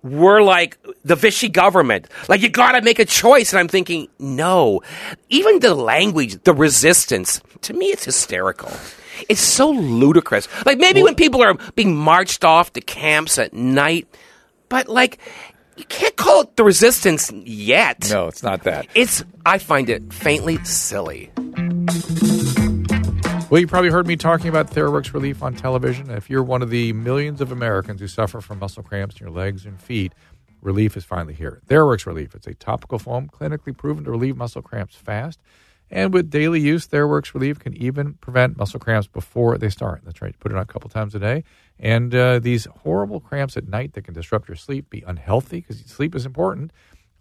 [0.03, 2.09] we're like the Vichy government.
[2.29, 3.53] Like you gotta make a choice.
[3.53, 4.83] And I'm thinking, no.
[5.29, 8.71] Even the language, the resistance, to me it's hysterical.
[9.29, 10.49] It's so ludicrous.
[10.65, 14.07] Like maybe when people are being marched off to camps at night,
[14.69, 15.19] but like
[15.77, 18.09] you can't call it the resistance yet.
[18.11, 18.87] No, it's not that.
[18.95, 21.31] It's I find it faintly silly.
[23.49, 26.11] Well, you probably heard me talking about TheraWorx Relief on television.
[26.11, 29.31] If you're one of the millions of Americans who suffer from muscle cramps in your
[29.33, 30.13] legs and feet,
[30.63, 31.63] relief is finally here.
[31.69, 32.35] TheraWorx Relief.
[32.35, 35.39] It's a topical foam clinically proven to relieve muscle cramps fast.
[35.93, 40.03] And with daily use, TheraWorx Relief can even prevent muscle cramps before they start.
[40.05, 40.37] That's right.
[40.41, 41.45] Put it on a couple times a day.
[41.79, 45.79] And uh, these horrible cramps at night that can disrupt your sleep, be unhealthy because
[45.83, 46.73] sleep is important.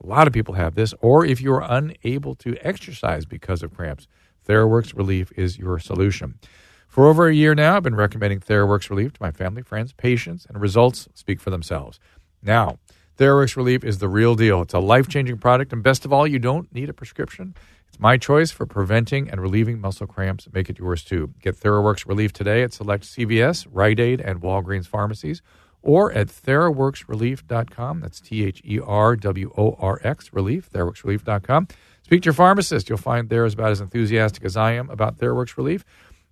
[0.03, 0.91] A lot of people have this.
[1.01, 4.07] Or if you're unable to exercise because of cramps,
[4.45, 6.39] TheraWorx Relief is your solution.
[6.87, 10.45] For over a year now, I've been recommending TheraWorx Relief to my family, friends, patients,
[10.47, 11.99] and results speak for themselves.
[12.41, 12.79] Now,
[13.17, 14.61] TheraWorx Relief is the real deal.
[14.61, 17.55] It's a life changing product, and best of all, you don't need a prescription.
[17.87, 20.47] It's my choice for preventing and relieving muscle cramps.
[20.53, 21.33] Make it yours too.
[21.41, 25.41] Get TheraWorx Relief today at select CVS, Rite Aid, and Walgreens pharmacies,
[25.81, 28.01] or at TheraWorxRelief.com.
[28.01, 31.67] That's T H E R W O R X Relief, TheraWorxRelief.com.
[32.05, 32.87] Speak to your pharmacist.
[32.87, 35.83] You'll find they're about as enthusiastic as I am about TheraWorx Relief.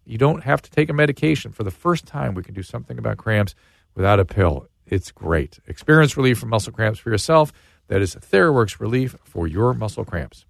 [0.05, 1.51] You don't have to take a medication.
[1.51, 3.55] For the first time, we can do something about cramps
[3.95, 4.67] without a pill.
[4.85, 5.59] It's great.
[5.65, 7.51] Experience relief from muscle cramps for yourself.
[7.87, 10.45] That is TheraWorx Relief for your muscle cramps.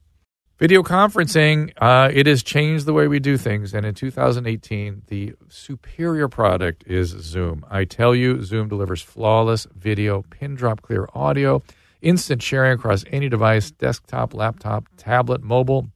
[0.60, 3.74] Video conferencing, uh, it has changed the way we do things.
[3.74, 7.66] And in 2018, the superior product is Zoom.
[7.72, 11.64] I tell you, Zoom delivers flawless video, pin drop clear audio,
[12.04, 15.90] instant sharing across any device desktop, laptop, tablet, mobile.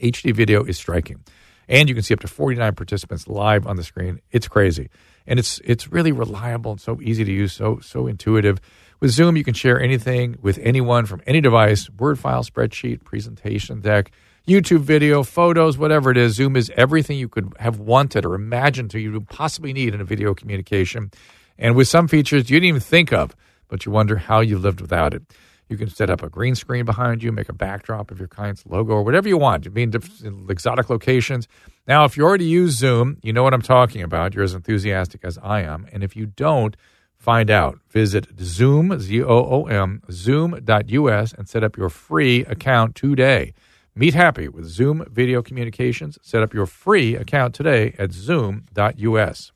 [0.00, 1.22] HD video is striking.
[1.68, 4.20] And you can see up to 49 participants live on the screen.
[4.30, 4.90] It's crazy.
[5.26, 8.60] And it's it's really reliable and so easy to use, so so intuitive.
[9.00, 13.80] With Zoom, you can share anything with anyone from any device, Word file, spreadsheet, presentation
[13.80, 14.10] deck,
[14.46, 16.34] YouTube video, photos, whatever it is.
[16.34, 20.04] Zoom is everything you could have wanted or imagined to you possibly need in a
[20.04, 21.10] video communication.
[21.58, 23.34] And with some features you didn't even think of,
[23.68, 25.22] but you wonder how you lived without it.
[25.68, 28.66] You can set up a green screen behind you, make a backdrop of your client's
[28.66, 29.64] logo, or whatever you want.
[29.64, 29.92] You mean
[30.22, 31.48] in exotic locations.
[31.86, 34.34] Now, if you already use Zoom, you know what I'm talking about.
[34.34, 35.86] You're as enthusiastic as I am.
[35.92, 36.76] And if you don't,
[37.16, 37.78] find out.
[37.88, 43.54] Visit Zoom, Z O O M, Zoom.us, and set up your free account today.
[43.96, 46.18] Meet happy with Zoom Video Communications.
[46.20, 49.52] Set up your free account today at Zoom.us.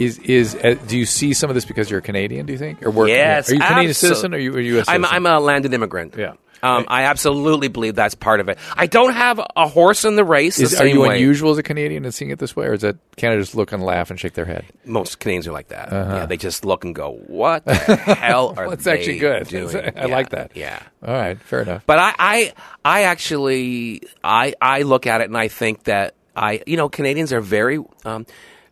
[0.00, 2.46] Is is uh, do you see some of this because you're a Canadian?
[2.46, 3.08] Do you think or work?
[3.08, 4.86] Yes, Are you a Canadian absolute- citizen or are you a U.S.
[4.88, 5.04] I'm.
[5.04, 6.14] I'm a landed immigrant.
[6.16, 6.34] Yeah.
[6.62, 8.58] Um, I absolutely believe that's part of it.
[8.76, 11.16] I don't have a horse in the race the Is, are same you way.
[11.16, 13.72] unusual as a Canadian in seeing it this way, or is that Canada just look
[13.72, 14.66] and laugh and shake their head?
[14.84, 15.90] Most Canadians are like that.
[15.90, 19.48] Yeah, they just look and go, "What the hell are they actually good.
[19.48, 20.50] doing?" I Yeah, like that.
[20.54, 20.82] Yeah.
[21.02, 21.84] All right, fair enough.
[21.86, 22.52] But I, I,
[22.84, 27.32] I actually, I, I look at it and I think that I, you know, Canadians
[27.32, 28.26] are very um,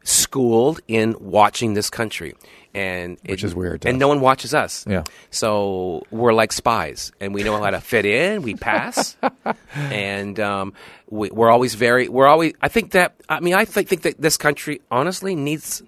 [0.09, 2.35] schooled in watching this country,
[2.75, 4.01] and Which is weird And us.
[4.01, 4.85] no one watches us.
[4.89, 5.05] Yeah.
[5.31, 8.43] So we're like spies, and we know how to fit in.
[8.43, 9.17] We pass,
[9.75, 10.73] and um,
[11.11, 12.09] we, we're always very.
[12.09, 12.55] We're always.
[12.63, 13.15] I think that.
[13.29, 15.83] I mean, I think, think that this country honestly needs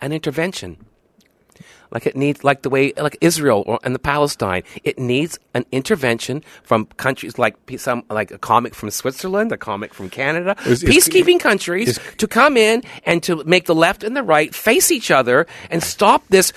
[0.00, 0.76] an intervention.
[1.92, 5.64] Like it needs, like the way, like Israel or, and the Palestine, it needs an
[5.70, 10.82] intervention from countries like some, like a comic from Switzerland, a comic from Canada, is-
[10.82, 14.90] peacekeeping countries is- to come in and to make the left and the right face
[14.90, 16.52] each other and stop this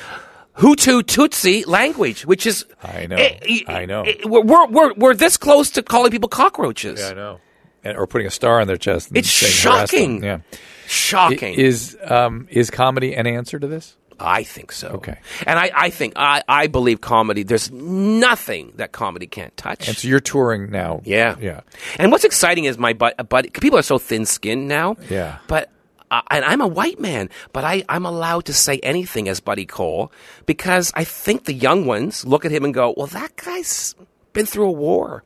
[0.58, 3.18] Hutu Tutsi language, which is I know.
[3.18, 4.04] Eh, I know.
[4.04, 7.00] eh, we're, we're, we're, this close to calling people cockroaches.
[7.02, 7.40] Yeah, I know.
[7.84, 9.10] And, or putting a star on their chest.
[9.10, 10.24] And It's saying, "Harass them." shocking.
[10.24, 10.40] Yeah.
[10.88, 11.56] Shocking.
[11.56, 13.98] Is um, is comedy an answer to this?
[14.20, 14.90] I think so.
[14.90, 15.18] Okay.
[15.46, 19.88] And I, I think, I, I believe comedy, there's nothing that comedy can't touch.
[19.88, 21.02] And so you're touring now.
[21.04, 21.36] yeah.
[21.40, 21.62] Yeah.
[22.00, 24.96] And what's exciting is my butt, but people are so thin skinned now.
[25.10, 25.40] Yeah.
[25.48, 25.72] But,
[26.12, 29.66] uh, and I'm a white man, but I, I'm allowed to say anything as Buddy
[29.66, 30.12] Cole
[30.46, 33.96] because I think the young ones look at him and go, well, that guy's
[34.34, 35.24] been through a war.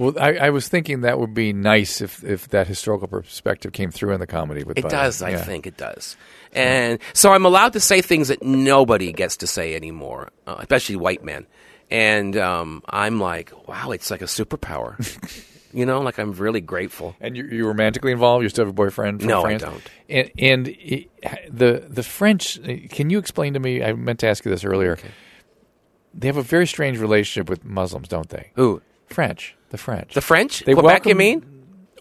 [0.00, 3.90] Well, I, I was thinking that would be nice if, if that historical perspective came
[3.90, 4.92] through in the comedy with It Buddy.
[4.96, 5.44] does, I Yeah.
[5.44, 6.16] think it does.
[6.52, 10.96] And so I'm allowed to say things that nobody gets to say anymore, uh, especially
[10.96, 11.46] white men.
[11.90, 14.96] And um, I'm like, wow, it's like a superpower.
[15.72, 17.14] you know, like I'm really grateful.
[17.20, 18.42] And you, you romantically involved?
[18.42, 19.82] You still have a boyfriend from No, I don't.
[20.08, 21.06] And, and i-
[21.50, 22.58] the the French.
[22.90, 23.82] Can you explain to me?
[23.84, 24.98] I meant to ask you this earlier.
[26.14, 28.50] They have a very strange relationship with Muslims, don't they?
[28.54, 28.80] Who?
[29.06, 29.54] French.
[29.70, 30.14] The French.
[30.14, 30.64] The French?
[30.64, 31.46] They Quebec, you mean?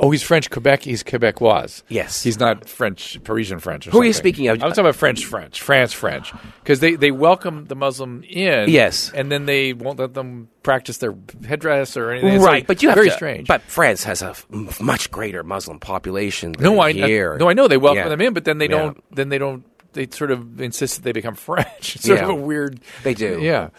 [0.02, 0.84] Oh, he's French Quebec.
[0.84, 1.84] He's Quebecois.
[1.90, 2.24] Yes.
[2.24, 3.86] he's not French Parisian French.
[3.86, 4.56] Or Who are you speaking of?
[4.56, 6.32] I'm talking about French French, France French,
[6.64, 8.70] because they they welcome the Muslim in.
[8.70, 9.12] Yes.
[9.14, 11.14] and then they won't let them practice their
[11.46, 12.36] headdress or anything.
[12.36, 13.48] It's right, like but you have very to, strange.
[13.50, 14.36] But France has a
[14.80, 17.38] much greater Muslim population than no, I here.
[17.38, 18.10] no, I know they welcome Yeah.
[18.10, 18.78] them in, but then they Yeah.
[18.78, 19.04] don't.
[19.16, 19.66] Then they don't.
[19.92, 21.98] They sort of insist that they become French.
[21.98, 22.24] It's sort Yeah.
[22.24, 22.80] of a weird.
[23.04, 23.40] They do.
[23.42, 23.70] Yeah, I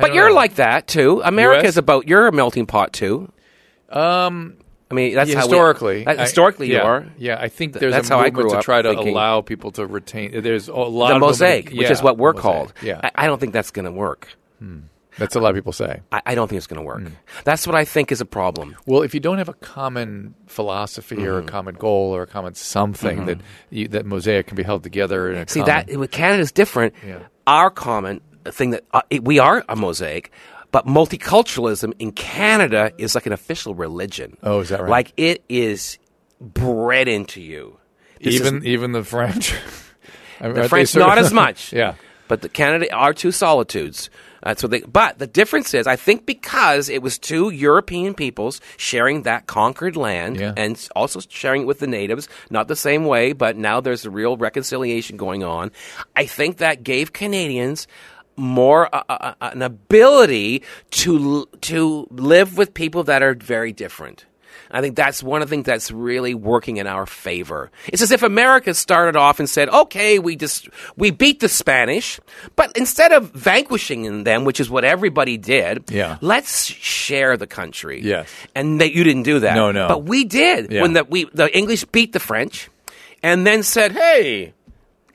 [0.00, 0.34] But you're know.
[0.34, 1.20] like that too.
[1.24, 1.78] America's US?
[1.78, 3.32] about you're a melting pot too.
[3.90, 4.56] um.
[4.90, 7.06] I mean, that's yeah, how we- historically, I- historically, yeah, you are.
[7.18, 9.08] Yeah, I think there's that's a how I movement grew to up try to thinking.
[9.12, 10.40] allow people to retain.
[10.40, 12.72] There's a lot the of mosaic, movement- which yeah, is what we're mosaic, called.
[12.82, 14.28] Yeah, I, I don't think that's going to work.
[15.18, 16.00] that's a lot of people say.
[16.10, 17.02] I, I don't think it's going to work.
[17.02, 17.12] Hmm.
[17.44, 18.76] That's what I think is a problem.
[18.86, 21.48] Well, if you don't have a common philosophy or a Mm-hmm.
[21.48, 25.36] common goal or a common something that you, that mosaic can be held together in
[25.36, 26.94] a See common, that with Canada's different.
[27.06, 27.18] Yeah.
[27.46, 28.22] Our common
[28.52, 30.30] thing that uh, it- we are a mosaic,
[30.72, 34.36] but multiculturalism in Canada is like an official religion.
[34.42, 34.90] Oh, is that right?
[34.90, 35.98] Like it is
[36.40, 37.78] bred into you.
[38.20, 39.54] This is- even even the French.
[40.40, 41.72] I mean, the French not of- as much.
[41.72, 41.94] yeah.
[42.28, 44.10] But the Canada are two solitudes.
[44.42, 44.80] That's what they.
[44.82, 49.96] But the difference is, I think, because it was two European peoples sharing that conquered
[49.96, 50.52] land Yeah.
[50.56, 54.10] and also sharing it with the natives, not the same way, but now there's a
[54.10, 55.72] real reconciliation going on.
[56.14, 57.88] I think that gave Canadians
[58.38, 60.62] more uh, uh, uh, an ability
[60.92, 64.24] to to live with people that are very different.
[64.70, 67.70] I think that's one of the things that's really working in our favor.
[67.86, 72.20] It's as if America started off and said, "Okay, we just we beat the Spanish,
[72.54, 76.18] but instead of vanquishing them, which is what everybody did, Yeah.
[76.20, 78.28] let's share the country." Yes.
[78.54, 79.54] and that you didn't do that.
[79.54, 79.88] No, no.
[79.88, 80.82] but we did Yeah.
[80.82, 82.68] when the we the English beat the French,
[83.22, 84.52] and then said, "Hey."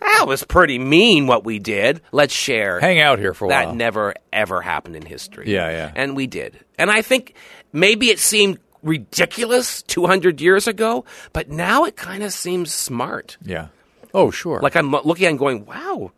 [0.04, 2.02] That was pretty mean what we did.
[2.12, 2.80] Let's share.
[2.80, 3.74] Hang out here for a That while.
[3.74, 5.50] That never ever happened in history.
[5.52, 5.92] Yeah, yeah.
[5.96, 6.60] And we did.
[6.78, 7.36] And I think
[7.72, 13.38] maybe it seemed ridiculous 200 years ago, but now it kind of seems smart.
[13.44, 13.68] yeah.
[14.16, 14.60] Oh, sure.
[14.62, 16.12] Like I'm looking and going, wow,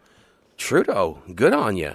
[0.57, 1.93] Trudeau, good on you.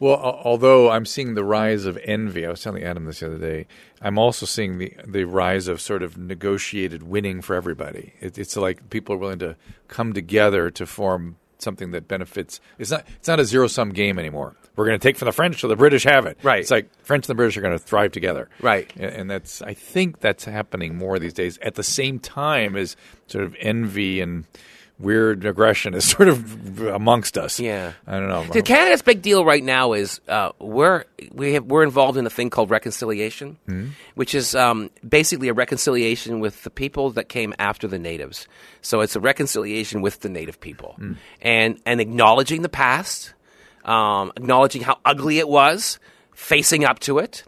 [0.00, 3.38] Well, although I'm seeing the rise of envy, I was telling Adam this the other
[3.38, 3.66] day.
[4.00, 8.14] I'm also seeing the the rise of sort of negotiated winning for everybody.
[8.20, 9.56] It, it's like people are willing to
[9.88, 12.60] come together to form something that benefits.
[12.78, 14.54] It's not it's not a zero sum game anymore.
[14.76, 16.38] We're going to take from the French, so the British have it.
[16.44, 16.60] Right.
[16.60, 18.48] It's like French and the British are going to thrive together.
[18.60, 18.92] Right.
[18.94, 21.58] And, and that's I think that's happening more these days.
[21.58, 22.96] At the same time as
[23.26, 24.44] sort of envy and
[24.98, 27.60] weird aggression is sort of amongst us.
[27.60, 27.92] Yeah.
[28.06, 28.44] I don't know.
[28.44, 32.30] The Canada's big deal right now is uh, we're we have, we're involved in a
[32.30, 33.56] thing called reconciliation,
[34.14, 38.48] which is um, basically a reconciliation with the people that came after the natives.
[38.82, 40.96] So it's a reconciliation with the native people,
[41.40, 43.34] and and acknowledging the past,
[43.84, 45.98] um, acknowledging how ugly it was,
[46.34, 47.44] facing up to it,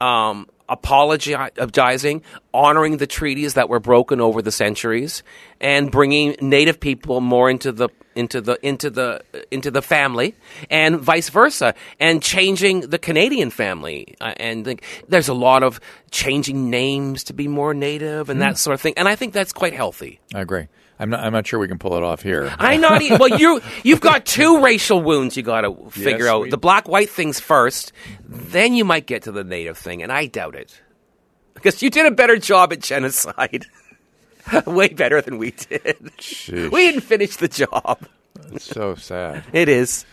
[0.00, 5.22] um, apologizing, honoring the treaties that were broken over the centuries,
[5.60, 10.34] and bringing Native people more into the into the into the into the family,
[10.70, 14.16] and vice versa, and changing the Canadian family.
[14.20, 18.58] Uh, and think there's a lot of changing names to be more Native and that
[18.58, 18.94] sort of thing.
[18.96, 20.20] And I think that's quite healthy.
[20.34, 20.66] I agree.
[21.00, 21.20] I'm not.
[21.20, 22.52] I'm not sure we can pull it off here.
[22.58, 23.28] I'm not e- well.
[23.38, 26.42] You you've got two racial wounds you got to figure Yes, out.
[26.42, 27.92] we- The black white things first,
[28.24, 30.80] then you might get to the native thing, and I doubt it
[31.54, 33.66] because you did a better job at genocide,
[34.66, 35.98] way better than we did.
[36.18, 36.70] Sheesh.
[36.72, 37.98] We didn't finish the job.
[38.52, 39.44] It's so sad.
[39.52, 40.04] It is.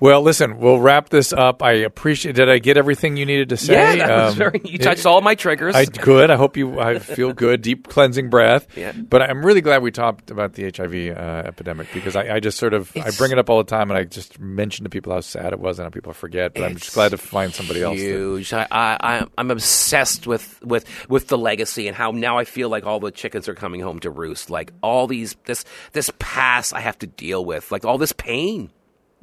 [0.00, 1.62] Well, listen, we'll wrap this up.
[1.62, 2.34] I appreciate.
[2.34, 3.74] Did I get everything you needed to say?
[3.74, 4.60] Yeah, that was Um, very.
[4.64, 5.74] You it- touched all my triggers.
[5.74, 6.30] I good.
[6.30, 6.80] I hope you.
[6.80, 7.62] I feel good.
[7.62, 8.66] Deep cleansing breath.
[8.76, 8.92] Yeah.
[8.92, 12.58] But I'm really glad we talked about the HIV uh, epidemic because I, I just
[12.58, 15.12] sort of I bring it up all the time and I just mention to people
[15.12, 16.54] how sad it was and how people forget.
[16.54, 17.96] But I'm just glad to find somebody else.
[17.98, 18.52] that- Huge.
[18.52, 22.84] I, I- I'm obsessed with, with, with the legacy and how now I feel like
[22.84, 24.50] all the chickens are coming home to roost.
[24.50, 28.70] Like all these this this past I have to deal with, like all this pain.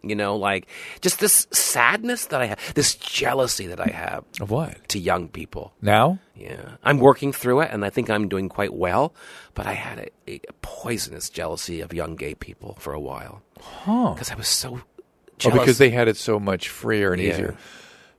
[0.03, 0.67] You know, like
[1.01, 4.89] just this sadness that I have, this jealousy that I have Of what?
[4.89, 5.73] to young people.
[5.81, 6.17] Now?
[6.35, 9.13] Yeah, I'm working through it, and I think I'm doing quite well.
[9.53, 14.31] But I had a, a poisonous jealousy of young gay people for a while because
[14.31, 14.81] I was so.
[14.81, 14.81] Oh,
[15.37, 15.59] Jealous.
[15.59, 17.29] because they had it so much freer and Yeah.
[17.33, 17.55] easier.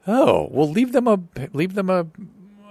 [0.06, 1.18] Oh, well, leave them a
[1.52, 2.06] leave them a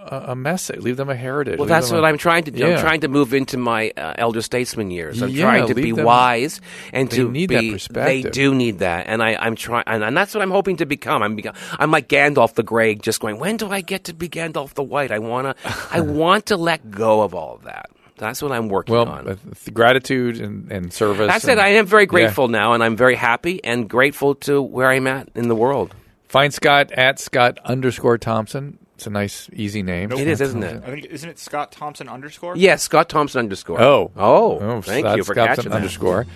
[0.08, 0.80] a, message.
[0.82, 1.58] Leave them a heritage.
[1.58, 2.60] Well, leave that's what I'm trying to do.
[2.60, 2.76] Yeah.
[2.76, 5.22] I'm trying to move into my uh, elder statesman years.
[5.22, 6.62] I'm Yeah, trying to be them- wise
[6.94, 7.56] and They to need be.
[7.56, 8.32] that They perspective.
[8.32, 11.22] do need that, and I, I'm trying, and, and that's what I'm hoping to become.
[11.24, 11.40] I'm
[11.80, 13.40] I'm like Gandalf the Grey, just going.
[13.40, 15.12] When do I get to be Gandalf the White?
[15.12, 15.56] I wanna,
[15.92, 17.90] I want to let go of all of that.
[18.18, 19.40] That's what I'm working Well, on.
[19.74, 21.28] gratitude and, and service.
[21.28, 21.58] That's it.
[21.58, 22.08] I am very Yeah.
[22.08, 25.96] grateful now, and I'm very happy and grateful to where I'm at in the world.
[26.28, 28.78] Find Scott at Scott underscore Thompson.
[29.02, 30.12] It's a nice, easy name.
[30.12, 30.84] It is, isn't it?
[30.86, 32.56] I think isn't it Scott Thompson underscore?
[32.56, 33.82] Yes, Scott Thompson underscore.
[33.82, 35.76] Oh, oh, thank Scott- you for Scott catching that.
[35.78, 36.28] underscore.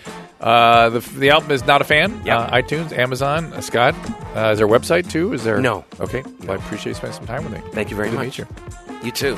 [0.42, 2.20] Uh, the the album is not a fan.
[2.26, 2.40] Yeah.
[2.40, 3.54] Uh, iTunes, Amazon.
[3.54, 3.94] Uh, Scott,
[4.36, 5.32] uh, is there a website too?
[5.34, 5.62] Is there?
[5.62, 5.86] No.
[6.00, 6.24] Okay.
[6.40, 7.62] Well, I appreciate you spending some time with me.
[7.72, 8.40] Thank you very Good to much.
[8.40, 9.06] meet you.
[9.06, 9.38] You too.